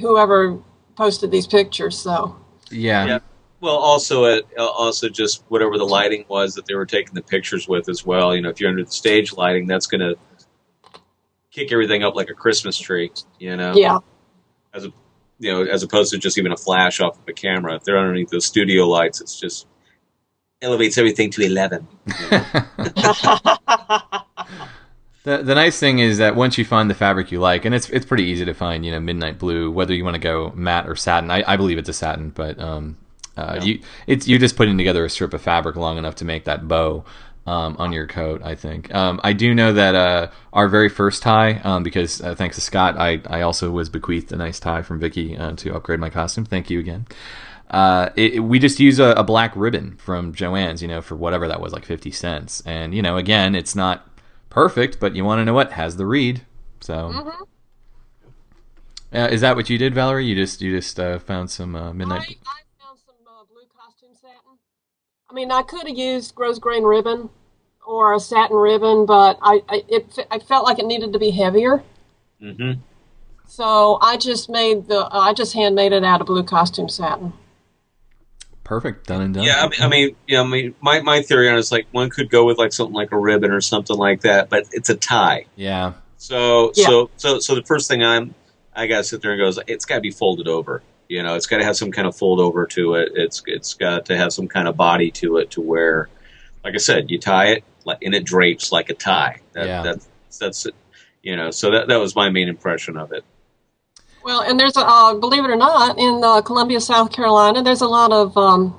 [0.00, 0.58] whoever
[0.96, 1.98] posted these pictures.
[1.98, 2.36] So
[2.70, 3.06] Yeah.
[3.06, 3.18] Yeah.
[3.60, 7.22] Well, also it uh, also just whatever the lighting was that they were taking the
[7.22, 8.34] pictures with as well.
[8.34, 10.16] You know, if you're under the stage lighting, that's going to
[11.50, 13.10] kick everything up like a Christmas tree.
[13.38, 13.98] You know, yeah,
[14.74, 14.92] as a
[15.38, 17.76] you know, as opposed to just even a flash off of a camera.
[17.76, 19.66] If they're underneath those studio lights, it's just
[20.60, 21.86] elevates everything to eleven.
[22.06, 22.44] you know?
[25.24, 27.90] The, the nice thing is that once you find the fabric you like, and it's
[27.90, 30.88] it's pretty easy to find, you know, midnight blue, whether you want to go matte
[30.88, 31.30] or satin.
[31.30, 32.96] I, I believe it's a satin, but um,
[33.36, 33.62] uh, Yeah.
[33.64, 36.66] you it's you're just putting together a strip of fabric long enough to make that
[36.66, 37.04] bow
[37.48, 38.40] um, on your coat.
[38.44, 42.34] I think um, I do know that uh, our very first tie, um, because uh,
[42.34, 45.74] thanks to Scott, I I also was bequeathed a nice tie from Vicky uh, to
[45.76, 46.44] upgrade my costume.
[46.44, 47.06] Thank you again.
[47.70, 51.16] Uh, it, it- we just use a, a black ribbon from Joann's, you know, for
[51.16, 52.62] whatever that was, like fifty cents.
[52.66, 54.06] And you know, again, it's not
[54.50, 56.42] perfect, but you want to know what has the read.
[56.80, 57.46] So, Mhm.
[59.14, 60.26] uh, is that what you did, Valerie?
[60.26, 62.38] You just you just uh, found some uh, I, midnight.
[62.46, 64.56] I found some uh, blue costume satin.
[65.30, 67.28] I mean, I could have used grosgrain ribbon
[67.88, 71.30] or a satin ribbon, but I, I it I felt like it needed to be
[71.30, 71.82] heavier,
[72.42, 72.80] Mm-hmm.
[73.46, 77.32] so I just made the I just handmade it out of blue costume satin.
[78.62, 79.44] Perfect, done and done.
[79.44, 81.86] Yeah, I mean, I mean, yeah, I mean, my, my theory on it is like
[81.90, 84.90] one could go with like something like a ribbon or something like that, but it's
[84.90, 85.46] a tie.
[85.56, 86.86] yeah, So Yeah.
[86.86, 88.34] so so so the first thing I'm
[88.76, 90.82] I gotta sit there and goes, it's gotta be folded over.
[91.08, 93.12] You know, it's gotta have some kind of fold over to it.
[93.14, 96.10] It's it's got to have some kind of body to it to where
[96.62, 99.40] like I said, you tie it like and it drapes like a tie.
[99.52, 99.82] That, Yeah.
[99.82, 100.08] that's
[100.38, 100.74] that's it.
[101.22, 103.24] You know, so that that was my main impression of it.
[104.24, 107.80] Well, and there's a uh, believe it or not, in uh, Columbia, South Carolina, there's
[107.80, 108.70] a lot of um,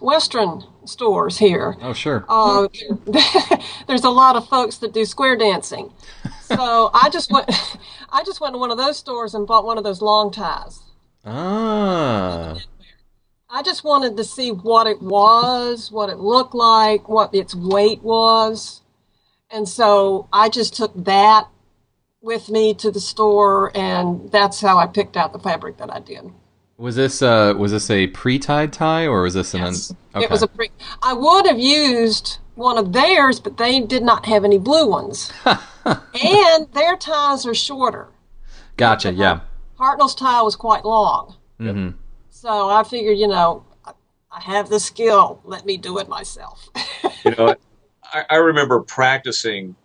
[0.00, 1.76] Western stores here.
[1.82, 2.24] Oh, sure.
[2.28, 2.68] Uh,
[3.86, 5.92] there's a lot of folks that do square dancing.
[6.44, 7.48] So I just went,
[8.12, 10.82] I just went to one of those stores and bought one of those long ties.
[11.24, 12.58] Ah.
[13.54, 18.02] I just wanted to see what it was, what it looked like, what its weight
[18.02, 18.82] was.
[19.48, 21.46] And so I just took that
[22.20, 26.00] with me to the store and that's how I picked out the fabric that I
[26.00, 26.32] did.
[26.78, 29.92] Was this uh was this a pre-tied tie or was this an Yes.
[29.92, 30.24] un- okay.
[30.24, 34.26] It was a pre- I would have used one of theirs, but they did not
[34.26, 35.32] have any blue ones.
[35.84, 38.08] and their ties are shorter.
[38.76, 39.42] Gotcha, yeah.
[39.78, 41.36] Hartnell's tie was quite long.
[41.60, 42.03] Mm hmm
[42.34, 43.92] So I figured, you know, I,
[44.30, 45.40] I have the skill.
[45.44, 46.68] Let me do it myself.
[47.24, 47.54] You know.
[48.12, 49.76] I, I remember practicing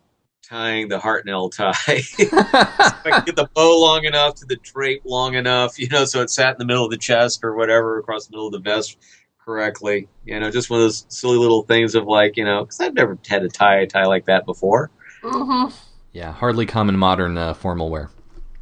[0.44, 1.76] tying the Hartnell tie.
[3.06, 6.22] I could get the bow long enough to the drape long enough, you know, so
[6.22, 8.60] it sat in the middle of the chest or whatever across the middle of the
[8.60, 8.98] vest
[9.46, 10.10] correctly.
[10.26, 12.96] You know, just one of those silly little things of like, you know, because I've
[12.96, 14.90] never had to tie a tie like that before.
[15.22, 15.66] hmm
[16.12, 18.10] Yeah, hardly common modern uh, formal wear.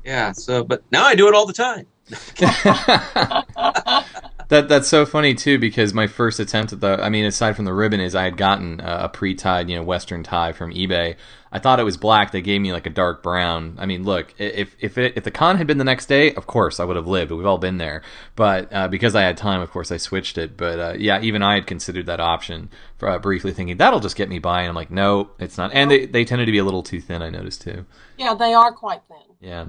[0.03, 0.33] Yeah.
[0.33, 1.88] So, but now I do it all the time.
[4.49, 7.66] That that's so funny too because my first attempt at the I mean aside from
[7.66, 11.18] the ribbon is I had gotten a pre-tied you know western tie from eBay.
[11.51, 12.32] I thought it was black.
[12.32, 13.76] They gave me like a dark brown.
[13.78, 16.47] I mean, look, if if it, if the con had been the next day, of
[16.47, 17.32] course I would have lived.
[17.32, 18.03] We've all been there.
[18.36, 20.55] But uh, because I had time, of course I switched it.
[20.55, 24.16] But uh, yeah, even I had considered that option for uh, briefly, thinking that'll just
[24.16, 24.62] get me by.
[24.62, 25.72] And I'm like, no, it's not.
[25.74, 27.22] And they they tended to be a little too thin.
[27.22, 27.86] I noticed too.
[28.18, 29.36] Yeah, they are quite thin.
[29.41, 29.66] Yeah.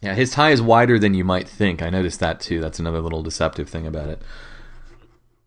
[0.00, 1.80] Yeah, his tie is wider than you might think.
[1.82, 2.60] I noticed that too.
[2.60, 4.22] That's another little deceptive thing about it.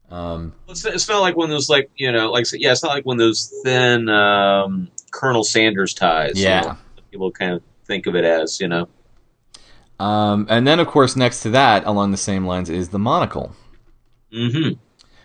[0.10, 2.94] Um, It's, it's not like one of those like you know like yeah it's not
[2.94, 6.42] like one of those thin um, Colonel Sanders ties.
[6.42, 6.78] Yeah.
[7.12, 8.88] people kind of think of it as you know.
[10.00, 13.54] um, and then, of course, next to that, along the same lines, is the monocle.
[14.32, 14.70] hmm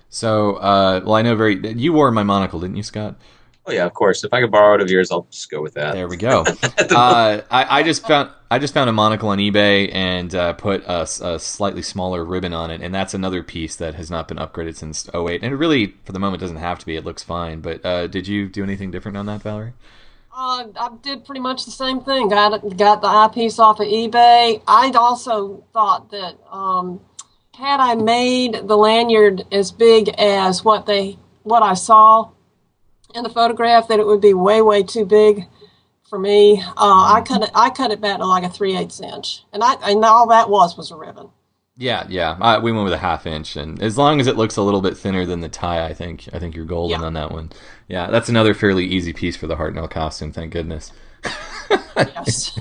[0.09, 1.57] So, uh, well, I know very.
[1.75, 3.17] You wore my monocle, didn't you, Scott?
[3.65, 4.25] Oh yeah, of course.
[4.25, 5.95] If I could borrow it of yours, I'll just go with that.
[5.95, 6.43] There we go.
[6.79, 10.83] uh, I, I just found I just found a monocle on eBay and uh, put
[10.87, 14.77] a slightly smaller ribbon on it, and that's another piece that has not been upgraded
[14.77, 15.43] since 08.
[15.43, 16.97] And it really, for the moment, doesn't have to be.
[16.97, 17.61] It looks fine.
[17.61, 19.75] But uh, did you do anything different on that, Valerie?
[20.35, 22.29] Uh, I did pretty much the same thing.
[22.29, 24.61] Got got the eyepiece off of eBay.
[24.67, 27.01] I also thought that um,
[27.55, 32.31] had I made the lanyard as big as what they what I saw
[33.15, 35.47] in the photograph, that it would be way way too big
[36.09, 36.61] for me.
[36.63, 39.63] Uh, I cut it I cut it back to like a three eighths inch, and
[39.63, 41.31] I and all that was was a ribbon.
[41.79, 42.37] Yeah, yeah.
[42.39, 44.83] Uh, we went with a half inch, and as long as it looks a little
[44.83, 47.07] bit thinner than the tie, I think I think you're golden Yeah.
[47.07, 47.51] on that one.
[47.89, 50.33] Yeah, that's another fairly easy piece for the Hartnell costume.
[50.33, 50.93] Thank goodness.
[51.97, 52.59] Yes.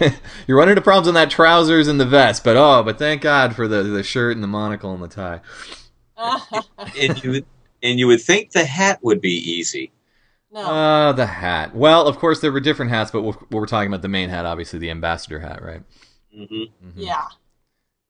[0.46, 3.56] You're running into problems on that trousers and the vest, but oh, but thank God
[3.56, 5.40] for the the shirt and the monocle and the tie.
[7.00, 7.46] and you would,
[7.82, 9.92] and you would think the hat would be easy.
[10.52, 10.60] no.
[10.60, 11.74] Uh, the hat.
[11.74, 14.46] Well, of course there were different hats, but we're, we're talking about the main hat,
[14.46, 15.82] obviously the ambassador hat, right?
[16.34, 16.68] hmm Mhm.
[16.96, 17.24] yeah.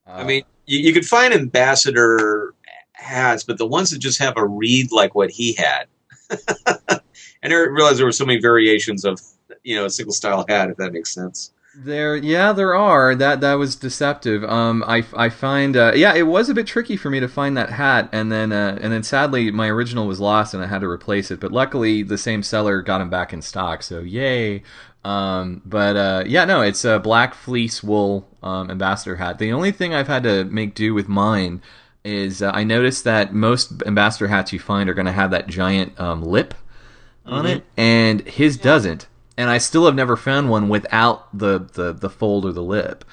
[0.07, 2.53] Uh, I mean, you, you could find ambassador
[2.93, 5.85] hats, but the ones that just have a reed like what he had.
[6.29, 7.01] and
[7.43, 9.19] I didn't there were so many variations of
[9.63, 11.53] you know a single style hat, if that makes sense.
[11.75, 13.13] There, yeah, there are.
[13.15, 14.43] That that was deceptive.
[14.43, 17.55] Um, I, I find, uh, yeah, it was a bit tricky for me to find
[17.57, 20.81] that hat, and then uh, and then sadly my original was lost, and I had
[20.81, 21.39] to replace it.
[21.39, 24.63] But luckily, the same seller got him back in stock, so yay.
[25.05, 29.37] Um, but uh, yeah, no, it's a black fleece wool um, ambassador hat.
[29.37, 31.61] The only thing I've had to make do with mine
[32.03, 35.47] is uh, I noticed that most ambassador hats you find are going to have that
[35.47, 36.55] giant um, lip
[37.27, 37.57] on Mhm.
[37.57, 39.05] it, and his doesn't.
[39.39, 43.05] And I still have never found one without the, the, the fold or the lip.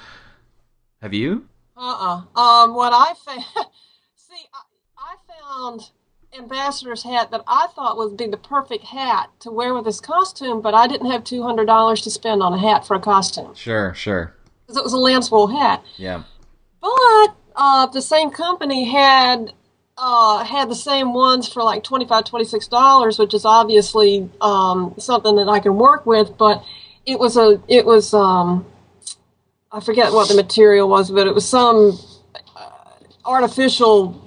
[1.01, 1.47] Have you?
[1.77, 2.23] Uh-uh.
[2.37, 3.45] Um, what I found,
[4.15, 4.61] see, I,
[4.97, 5.89] I found
[6.37, 10.59] ambassador's hat that I thought would be the perfect hat to wear with this costume,
[10.61, 13.55] but I didn't have two hundred dollars to spend on a hat for a costume
[13.55, 14.35] Sure, sure.
[14.65, 15.81] because it was a lamb's wool hat.
[15.95, 16.23] Yeah.
[16.81, 19.53] But uh, the same company had
[19.97, 22.25] uh, had the same ones for like 25
[22.69, 26.37] dollars, which is obviously um, something that I can work with.
[26.37, 26.63] But
[27.05, 28.65] it was a it was um,
[29.71, 31.99] I forget what the material was, but it was some
[32.55, 32.69] uh,
[33.25, 34.23] artificial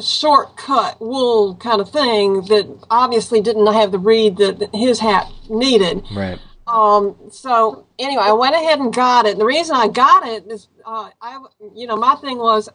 [0.00, 6.04] shortcut wool kind of thing that obviously didn't have the reed that his hat needed.
[6.14, 6.38] Right.
[6.66, 9.32] Um, so anyway, I went ahead and got it.
[9.32, 11.44] And the reason I got it is, uh, I,
[11.74, 12.68] you know, my thing was,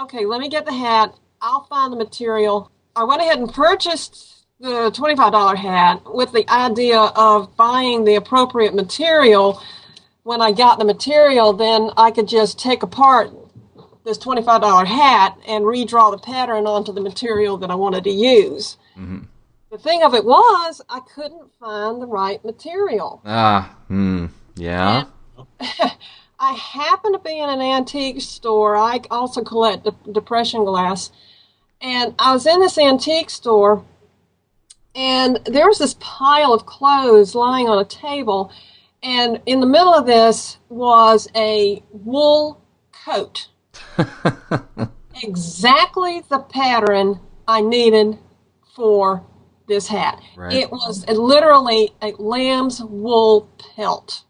[0.00, 1.14] okay, let me get the hat.
[1.40, 2.70] I'll find the material.
[2.96, 8.74] I went ahead and purchased the $25 hat with the idea of buying the appropriate
[8.74, 9.62] material
[10.28, 13.30] when I got the material, then I could just take apart
[14.04, 18.76] this $25 hat and redraw the pattern onto the material that I wanted to use.
[18.94, 19.20] hmm
[19.70, 23.22] The thing of it was, I couldn't find the right material.
[23.24, 25.04] Ah, hmm, yeah.
[26.38, 28.76] I happened to be in an antique store.
[28.76, 31.10] I also collect de- depression glass.
[31.80, 33.84] And I was in this antique store,
[34.94, 38.50] and there was this pile of clothes lying on a table.
[39.02, 42.60] And in the middle of this was a wool
[43.04, 43.48] coat.
[45.22, 48.18] exactly the pattern I needed
[48.74, 49.24] for
[49.68, 50.20] this hat.
[50.36, 50.52] Right.
[50.52, 54.24] It was literally a lamb's wool pelt.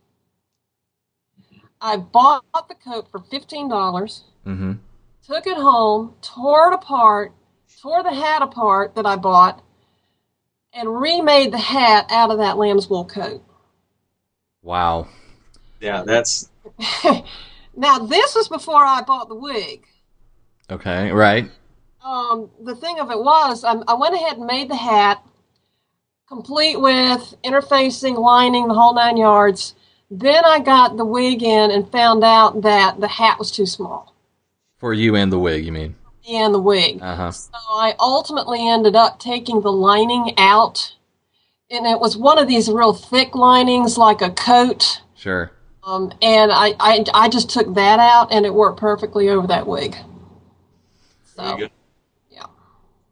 [1.80, 4.72] I bought the coat for fifteen dollars, hmm
[5.28, 7.32] took it home, tore it apart,
[7.80, 9.62] tore the hat apart that I bought,
[10.72, 13.42] and remade the hat out of that lamb's wool coat.
[14.62, 15.08] Wow.
[15.80, 16.50] Yeah, that's
[17.76, 19.84] now this was before I bought the wig.
[20.70, 21.50] Okay, right.
[22.04, 25.24] um, the thing of it was, I, I went ahead and made the hat,
[26.28, 29.74] complete with interfacing, lining, the whole nine yards.
[30.10, 34.14] Then I got the wig in and found out that the hat was too small.
[34.76, 35.94] For you and the wig, you mean?
[36.28, 37.00] And the wig.
[37.00, 37.30] Uh huh.
[37.30, 40.94] So I ultimately ended up taking the lining out.
[41.70, 45.02] And it was one of these real thick linings, like a coat.
[45.14, 45.52] Sure.
[45.82, 49.66] Um, and I, I, I just took that out, and it worked perfectly over that
[49.66, 49.96] wig.
[51.34, 51.68] So, yeah.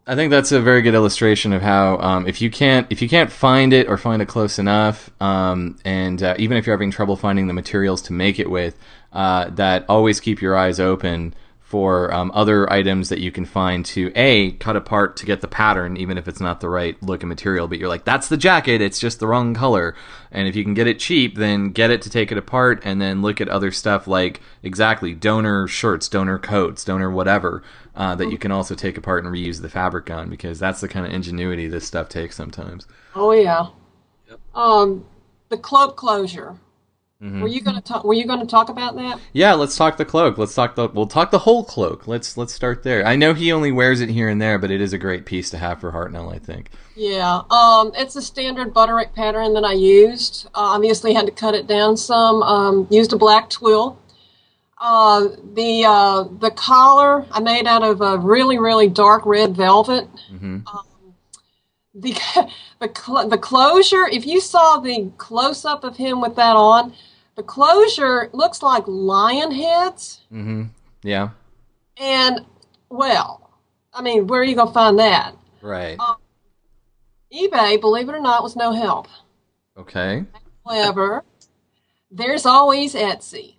[0.06, 3.08] I think that's a very good illustration of how um, if you can't if you
[3.08, 6.90] can't find it or find it close enough, um, and uh, even if you're having
[6.90, 8.78] trouble finding the materials to make it with,
[9.12, 11.34] uh, that always keep your eyes open
[11.66, 15.48] for um, other items that you can find to a cut apart to get the
[15.48, 17.66] pattern, even if it's not the right look and material.
[17.66, 19.96] But you're like, that's the jacket; it's just the wrong color.
[20.30, 23.02] And if you can get it cheap, then get it to take it apart, and
[23.02, 27.64] then look at other stuff like exactly donor shirts, donor coats, donor whatever
[27.96, 30.88] uh, that you can also take apart and reuse the fabric on because that's the
[30.88, 32.86] kind of ingenuity this stuff takes sometimes.
[33.16, 33.70] Oh yeah.
[34.28, 34.38] Yep.
[34.54, 35.04] Um,
[35.48, 36.58] the cloak closure.
[37.22, 37.40] Mhm.
[37.40, 38.04] Were you going to talk?
[38.04, 39.18] Were you going to talk about that?
[39.32, 40.36] Yeah, let's talk the cloak.
[40.36, 42.06] Let's talk the we'll talk the whole cloak.
[42.06, 43.06] Let's let's start there.
[43.06, 45.48] I know he only wears it here and there, but it is a great piece
[45.50, 46.68] to have for Hartnell, I think.
[46.94, 47.40] Yeah.
[47.50, 50.46] Um, it's a standard Butterick pattern that I used.
[50.48, 52.42] Uh, obviously, had to cut it down some.
[52.42, 53.98] Um, used a black twill.
[54.78, 60.06] Uh, the uh, the collar I made out of a really really dark red velvet.
[60.28, 60.58] hmm
[61.99, 62.12] The
[62.80, 64.07] the cl- the closure.
[64.07, 66.92] If you saw the close up of him with that on,
[67.36, 70.20] the closure looks like lion heads.
[70.30, 70.64] hmm
[71.03, 71.30] Yeah.
[71.99, 72.44] And
[72.90, 73.51] well,
[73.92, 75.34] I mean, where are you gonna find that?
[75.62, 75.99] Right.
[77.32, 79.09] eBay, believe it or not, was no help.
[79.76, 80.24] Okay.
[80.66, 81.24] However,
[82.11, 83.55] there's always Etsy.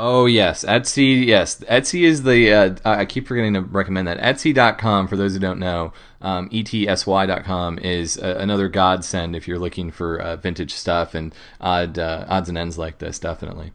[0.00, 1.26] Oh yes, Etsy.
[1.26, 2.52] Yes, Etsy is the.
[2.52, 4.18] Uh, I keep forgetting to recommend that.
[4.18, 9.90] Etsy.com, for those who don't know, um, etsy.com is uh, another godsend if you're looking
[9.90, 13.18] for uh, vintage stuff and odd uh, odds and ends like this.
[13.18, 13.72] Definitely.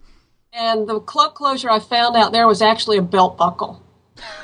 [0.54, 3.84] And the cloak closure I found out there was actually a belt buckle.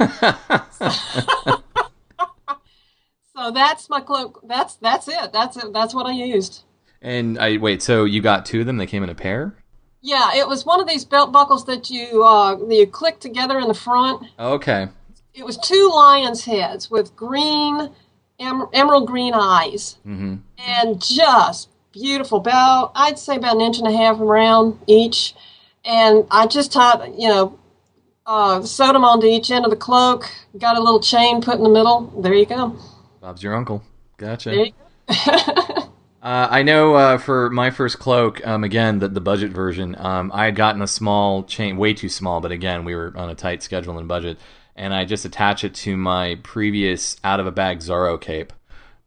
[3.36, 4.42] So that's my cloak.
[4.44, 5.32] That's that's it.
[5.32, 5.72] That's it.
[5.72, 6.64] That's what I used.
[7.02, 7.82] and I wait.
[7.82, 8.78] So you got two of them?
[8.78, 9.56] They came in a pair.
[10.02, 13.60] Yeah, it was one of these belt buckles that you uh, that you click together
[13.60, 14.28] in the front.
[14.40, 14.88] Okay.
[15.34, 17.90] It was two lions' heads with green,
[18.40, 22.40] em- emerald green eyes, hmm and just beautiful.
[22.40, 25.36] About I'd say about an inch and a half around each,
[25.84, 27.60] and I just tied you know
[28.26, 30.30] uh, sewed them onto each end of the cloak.
[30.58, 32.02] Got a little chain put in the middle.
[32.22, 32.76] There you go.
[33.20, 33.84] Bob's your uncle.
[34.18, 34.72] Gotcha.
[36.22, 40.32] Uh, I know uh, for my first cloak, um, again, the, the budget version, um,
[40.34, 43.36] I had gotten a small chain, way too small, but again, we were on a
[43.36, 44.38] tight schedule and budget,
[44.76, 48.52] and I just attached it to my previous out of a bag Zorro cape.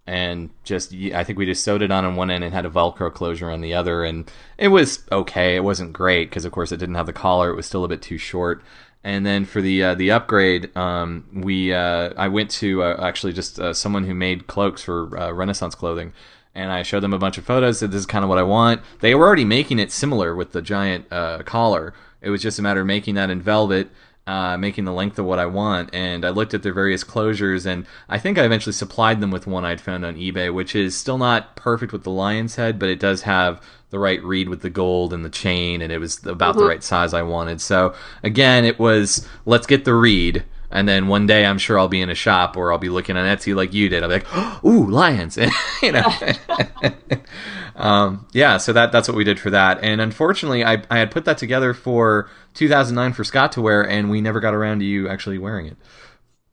[0.06, 2.70] And just, I think we just sewed it on on one end and had a
[2.70, 5.54] Velcro closure on the other, and it was okay.
[5.54, 7.50] It wasn't great because, of course, it didn't have the collar.
[7.50, 8.62] It was still a bit too short.
[9.04, 13.32] And then for the uh, the upgrade, um, we uh, I went to uh, actually
[13.32, 16.12] just uh, someone who made cloaks for Renaissance clothing,
[16.55, 17.78] and I showed them a bunch of photos.
[17.78, 18.80] Said this is kind of what I want.
[19.00, 21.94] They were already making it similar with the giant uh, collar.
[22.20, 23.90] It was just a matter of making that in velvet,
[24.26, 25.90] uh, making the length of what I want.
[25.92, 29.46] And I looked at their various closures, and I think I eventually supplied them with
[29.46, 32.88] one I'd found on eBay, which is still not perfect with the lion's head, but
[32.88, 36.24] it does have the right read with the gold and the chain, and it was
[36.26, 36.68] about the Mhm.
[36.68, 37.61] right size I wanted.
[37.61, 37.92] So
[38.22, 40.44] again, it was let's get the read.
[40.73, 43.16] And then one day, I'm sure I'll be in a shop or I'll be looking
[43.16, 44.03] on Etsy like you did.
[44.03, 45.39] I'll be like, "Ooh, lions!"
[45.83, 46.05] you know.
[47.77, 49.79] um, yeah, so that that's what we did for that.
[49.83, 54.11] And unfortunately, I I had put that together for 2009 for Scott to wear, and
[54.11, 55.77] we never got around to you actually wearing it.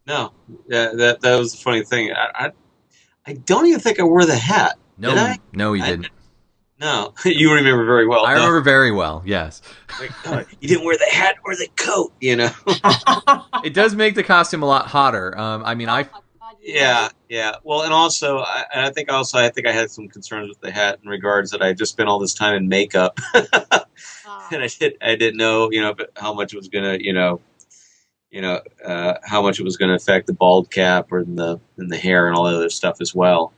[0.08, 0.34] No,
[0.68, 2.12] yeah, that that was the funny thing.
[2.14, 2.52] I, I
[3.28, 4.78] I don't even think I wore the hat.
[4.98, 5.38] No, Did I?
[5.54, 6.10] no, you I- didn't.
[6.80, 8.26] No, you remember very well.
[8.26, 8.40] I No.
[8.40, 9.22] remember very well.
[9.26, 9.62] Yes,
[10.00, 12.14] Like, oh, you didn't wear the hat or the coat.
[12.22, 12.52] You know.
[13.64, 15.38] it does make the costume a lot hotter.
[15.38, 16.08] Um, I mean, I
[16.62, 17.56] Yeah, yeah.
[17.64, 20.62] Well, and also, I, and I think also, I think I had some concerns with
[20.62, 24.68] the hat in regards that I just spent all this time in makeup, and I
[24.68, 27.42] did, I didn't know, you know, how much it was gonna, you know,
[28.32, 31.92] you know, uh, how much it was gonna affect the bald cap or the and
[31.92, 33.52] the hair and all that other stuff as well.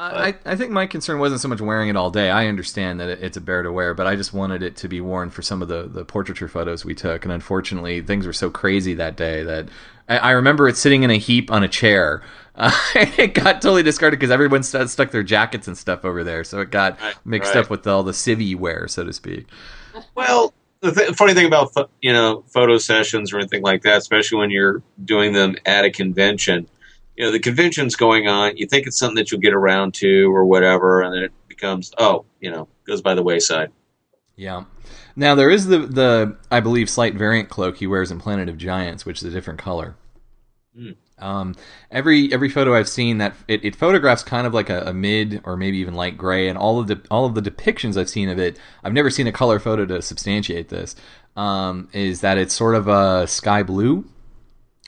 [0.00, 2.30] I, I think my concern wasn't so much wearing it all day.
[2.30, 5.00] I understand that it's a bear to wear, but I just wanted it to be
[5.00, 7.24] worn for some of the, the portraiture photos we took.
[7.24, 9.68] And unfortunately, things were so crazy that day that
[10.08, 12.22] I, I remember it sitting in a heap on a chair.
[12.56, 16.44] Uh, it got totally discarded because everyone st- stuck their jackets and stuff over there,
[16.44, 17.64] so it got Right, mixed right.
[17.64, 19.46] up with all the civvy wear, so to speak.
[20.14, 23.98] Well, the th- funny thing about pho- you know photo sessions or anything like that,
[23.98, 26.68] especially when you're doing them at a convention,
[27.20, 28.56] you know the convention's going on.
[28.56, 31.92] You think it's something that you'll get around to or whatever, and then it becomes
[31.98, 33.70] oh, you know, goes by the wayside.
[34.36, 34.64] Yeah.
[35.16, 38.56] Now there is the the I believe slight variant cloak he wears in Planet of
[38.56, 39.96] Giants, which is a different color.
[40.74, 40.92] Hmm.
[41.18, 41.56] Um,
[41.90, 45.42] every every photo I've seen that it, it photographs kind of like a, a mid
[45.44, 48.30] or maybe even light gray, and all of the all of the depictions I've seen
[48.30, 50.96] of it, I've never seen a color photo to substantiate this.
[51.36, 54.06] Um, is that it's sort of a sky blue,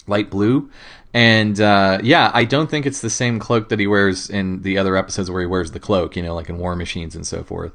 [0.06, 0.70] light blue,
[1.14, 4.78] and uh, yeah, I don't think it's the same cloak that he wears in the
[4.78, 7.42] other episodes where he wears the cloak, you know, like in War Machines and so
[7.42, 7.72] forth.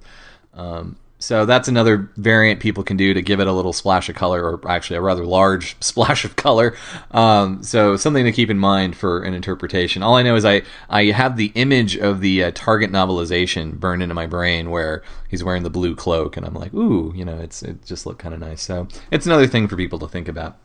[0.54, 4.16] Um, so that's another variant people can do to give it a little splash of
[4.16, 6.76] color, or actually a rather large splash of color.
[7.12, 10.04] Um, so something to keep in mind for an interpretation.
[10.04, 14.04] All I know is I I have the image of the uh, Target novelization burned
[14.04, 17.40] into my brain where he's wearing the blue cloak, and I'm like, ooh, you know,
[17.40, 18.62] it's it just looked kind of nice.
[18.62, 20.58] So it's another thing for people to think about.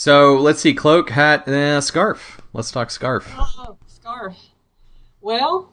[0.00, 2.40] So let's see, cloak, hat, and uh, scarf.
[2.54, 3.30] Let's talk scarf.
[3.36, 4.34] Oh, scarf.
[5.20, 5.70] Well,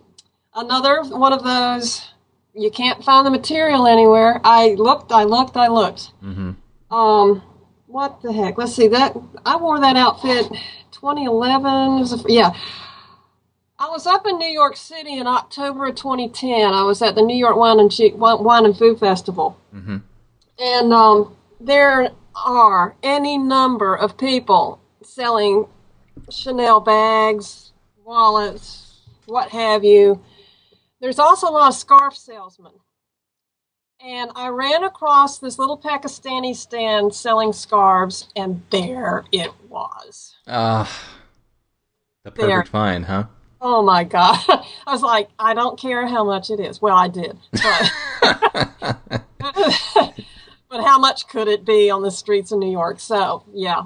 [0.53, 2.09] another one of those
[2.53, 4.41] you can't find the material anywhere.
[4.43, 6.11] I looked, I looked, I looked.
[6.19, 6.51] hmm
[6.91, 7.41] Um,
[7.85, 8.57] what the heck?
[8.57, 9.15] Let's see that
[9.45, 10.49] I wore that outfit
[10.91, 11.99] 2011.
[11.99, 12.51] Was a, yeah.
[13.79, 16.73] I was up in New York City in October of 2010.
[16.73, 19.99] I was at the New York Wine and Che- Wine and Food Festival, hmm
[20.59, 22.09] and um, there
[22.45, 25.67] are any number of people selling
[26.29, 27.71] Chanel bags,
[28.03, 30.21] wallets, what have you.
[30.99, 32.73] There's also a lot of scarf salesmen.
[33.99, 40.35] And I ran across this little Pakistani stand selling scarves, and there it was.
[40.47, 40.87] Ah,
[42.23, 42.49] the There.
[42.49, 43.25] perfect find, huh?
[43.59, 44.39] Oh my God.
[44.47, 46.79] I was like, I don't care how much it is.
[46.81, 47.37] Well, I did.
[47.51, 47.91] But,
[50.69, 52.99] but how much could it be on the streets of New York?
[52.99, 53.83] So, yeah.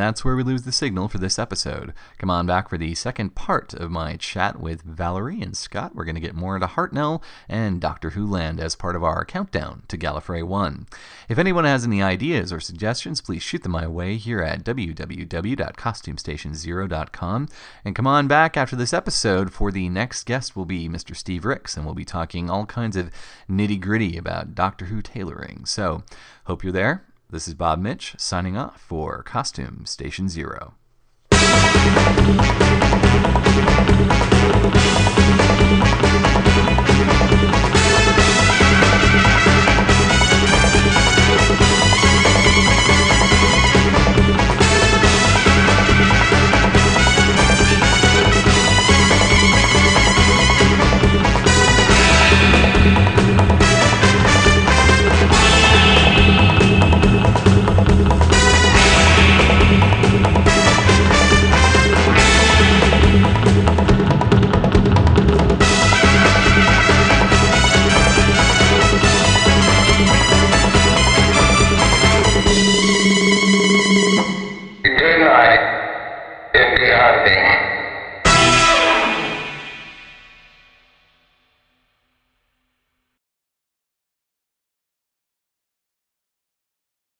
[0.00, 1.92] That's where we lose the signal for this episode.
[2.16, 5.94] Come on back for the second part of my chat with Valerie and Scott.
[5.94, 9.26] We're going to get more into Hartnell and Doctor Who Land as part of our
[9.26, 10.86] countdown to Gallifrey 1.
[11.28, 17.48] If anyone has any ideas or suggestions, please shoot them my way here at www.costumestation0.com.
[17.84, 21.14] And come on back after this episode for the next guest will be Mr.
[21.14, 23.10] Steve Ricks, and we'll be talking all kinds of
[23.50, 25.66] nitty gritty about Doctor Who tailoring.
[25.66, 26.04] So,
[26.44, 27.04] hope you're there.
[27.32, 30.74] This is Bob Mitch signing off for Costume Station Zero.